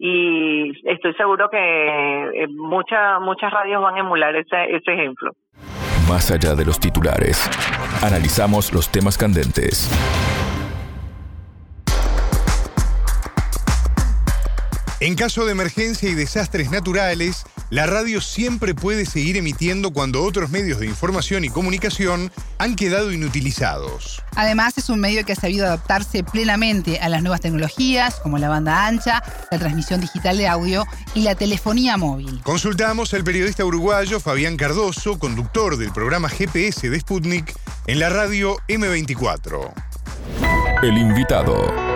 y 0.06 0.70
estoy 0.84 1.14
seguro 1.14 1.50
que 1.50 1.58
eh, 1.58 2.48
muchas 2.50 3.22
muchas 3.22 3.54
radios 3.54 3.82
van 3.82 3.96
a 3.96 4.00
emular 4.00 4.36
ese, 4.36 4.76
ese 4.76 4.94
ejemplo. 4.94 5.32
Más 6.10 6.30
allá 6.30 6.56
de 6.56 6.66
los 6.66 6.78
titulares, 6.78 7.50
analizamos 8.04 8.74
los 8.74 8.92
temas 8.92 9.18
candentes. 9.18 9.90
En 15.04 15.16
caso 15.16 15.44
de 15.44 15.52
emergencia 15.52 16.10
y 16.10 16.16
desastres 16.16 16.72
naturales, 16.72 17.44
la 17.70 17.86
radio 17.86 18.22
siempre 18.22 18.74
puede 18.74 19.06
seguir 19.06 19.36
emitiendo 19.36 19.92
cuando 19.92 20.24
otros 20.24 20.50
medios 20.50 20.80
de 20.80 20.86
información 20.86 21.44
y 21.44 21.50
comunicación 21.50 22.32
han 22.58 22.78
quedado 22.78 23.12
inutilizados. 23.12 24.24
Además, 24.38 24.78
es 24.78 24.88
un 24.88 25.02
medio 25.02 25.26
que 25.26 25.34
ha 25.34 25.36
sabido 25.36 25.66
adaptarse 25.66 26.24
plenamente 26.24 27.02
a 27.02 27.10
las 27.10 27.22
nuevas 27.22 27.42
tecnologías, 27.42 28.22
como 28.22 28.38
la 28.38 28.48
banda 28.48 28.88
ancha, 28.88 29.22
la 29.52 29.60
transmisión 29.60 30.00
digital 30.00 30.38
de 30.38 30.48
audio 30.48 30.86
y 31.14 31.24
la 31.24 31.36
telefonía 31.36 31.98
móvil. 31.98 32.40
Consultamos 32.42 33.14
al 33.14 33.26
periodista 33.26 33.66
uruguayo 33.66 34.22
Fabián 34.22 34.56
Cardoso, 34.56 35.20
conductor 35.20 35.76
del 35.76 35.92
programa 35.92 36.30
GPS 36.30 36.90
de 36.90 36.98
Sputnik, 37.02 37.54
en 37.88 38.00
la 38.00 38.08
radio 38.08 38.56
M24. 38.70 39.70
El 40.82 40.98
invitado 40.98 41.93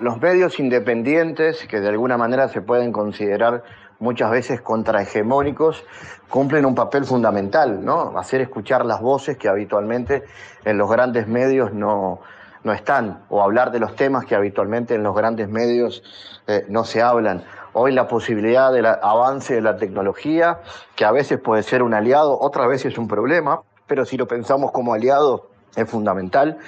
los 0.00 0.20
medios 0.20 0.58
independientes, 0.60 1.66
que 1.66 1.80
de 1.80 1.88
alguna 1.88 2.16
manera 2.16 2.48
se 2.48 2.60
pueden 2.60 2.92
considerar 2.92 3.62
muchas 3.98 4.30
veces 4.30 4.60
contrahegemónicos, 4.60 5.84
cumplen 6.28 6.64
un 6.64 6.74
papel 6.74 7.04
fundamental, 7.04 7.84
¿no? 7.84 8.16
Hacer 8.18 8.40
escuchar 8.40 8.86
las 8.86 9.00
voces 9.00 9.36
que 9.36 9.48
habitualmente 9.48 10.22
en 10.64 10.78
los 10.78 10.88
grandes 10.88 11.26
medios 11.26 11.72
no, 11.72 12.20
no 12.62 12.72
están, 12.72 13.24
o 13.28 13.42
hablar 13.42 13.72
de 13.72 13.80
los 13.80 13.96
temas 13.96 14.24
que 14.24 14.36
habitualmente 14.36 14.94
en 14.94 15.02
los 15.02 15.16
grandes 15.16 15.48
medios 15.48 16.02
eh, 16.46 16.64
no 16.68 16.84
se 16.84 17.02
hablan. 17.02 17.42
Hoy 17.72 17.92
la 17.92 18.06
posibilidad 18.06 18.72
del 18.72 18.86
avance 18.86 19.54
de 19.54 19.62
la 19.62 19.76
tecnología, 19.76 20.60
que 20.94 21.04
a 21.04 21.10
veces 21.10 21.40
puede 21.40 21.62
ser 21.62 21.82
un 21.82 21.94
aliado, 21.94 22.38
otras 22.38 22.68
veces 22.68 22.92
es 22.92 22.98
un 22.98 23.08
problema, 23.08 23.62
pero 23.86 24.04
si 24.04 24.16
lo 24.16 24.28
pensamos 24.28 24.70
como 24.70 24.94
aliado 24.94 25.48
es 25.76 25.88
fundamental 25.88 26.58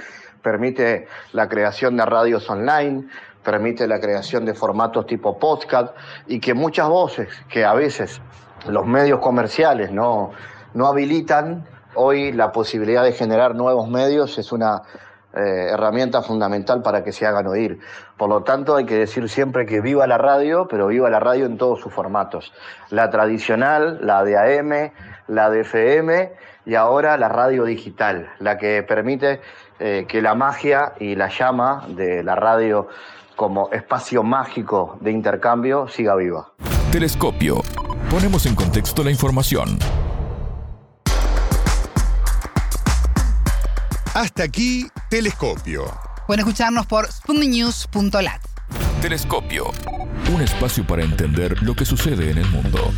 permite 0.43 1.07
la 1.33 1.49
creación 1.49 1.97
de 1.97 2.07
radios 2.07 2.49
online, 2.49 3.07
permite 3.43 3.87
la 3.87 4.01
creación 4.01 4.45
de 4.45 4.55
formatos 4.55 5.07
tipo 5.07 5.39
podcast 5.39 5.95
y 6.27 6.41
que 6.41 6.55
muchas 6.55 6.89
voces 6.89 7.29
que 7.49 7.65
a 7.65 7.75
veces 7.75 8.21
los 8.67 8.87
medios 8.87 9.21
comerciales 9.21 9.91
no, 9.91 10.33
no 10.75 10.87
habilitan, 10.87 11.67
hoy 11.95 12.33
la 12.33 12.53
posibilidad 12.53 13.03
de 13.03 13.13
generar 13.13 13.55
nuevos 13.55 13.89
medios 13.89 14.39
es 14.39 14.53
una 14.53 14.83
eh, 15.33 15.69
herramienta 15.73 16.23
fundamental 16.23 16.83
para 16.83 17.05
que 17.05 17.13
se 17.13 17.25
hagan 17.25 17.47
oír. 17.47 17.79
Por 18.17 18.29
lo 18.29 18.43
tanto, 18.43 18.75
hay 18.75 18.85
que 18.85 18.97
decir 18.97 19.29
siempre 19.29 19.65
que 19.65 19.81
viva 19.81 20.07
la 20.09 20.19
radio, 20.19 20.67
pero 20.69 20.89
viva 20.89 21.09
la 21.09 21.21
radio 21.21 21.47
en 21.47 21.57
todos 21.57 21.81
sus 21.81 21.93
formatos. 21.93 22.53
La 22.91 23.11
tradicional, 23.11 24.01
la 24.03 24.25
de 24.25 24.37
AM, 24.37 24.93
la 25.29 25.49
de 25.51 25.61
FM 25.61 26.33
y 26.67 26.75
ahora 26.75 27.17
la 27.17 27.29
radio 27.29 27.65
digital, 27.65 28.29
la 28.41 28.59
que 28.59 28.83
permite 28.83 29.41
eh, 29.81 30.05
que 30.07 30.21
la 30.21 30.35
magia 30.35 30.93
y 31.01 31.15
la 31.15 31.31
llama 31.31 31.87
de 31.89 32.23
la 32.23 32.35
radio 32.35 32.89
como 33.35 33.71
espacio 33.73 34.23
mágico 34.23 34.99
de 35.01 35.11
intercambio 35.11 35.89
siga 35.89 36.15
viva. 36.17 36.53
Telescopio. 36.93 37.63
Ponemos 38.11 38.45
en 38.45 38.55
contexto 38.55 39.03
la 39.03 39.11
información. 39.11 39.79
Hasta 44.13 44.43
aquí, 44.43 44.87
Telescopio. 45.09 45.85
Pueden 46.27 46.41
escucharnos 46.41 46.85
por 46.87 47.11
sputniknews.lat. 47.11 48.43
Telescopio. 49.01 49.71
Un 50.35 50.43
espacio 50.43 50.87
para 50.87 51.03
entender 51.03 51.63
lo 51.63 51.75
que 51.75 51.87
sucede 51.87 52.31
en 52.31 52.37
el 52.37 52.49
mundo. 52.51 52.93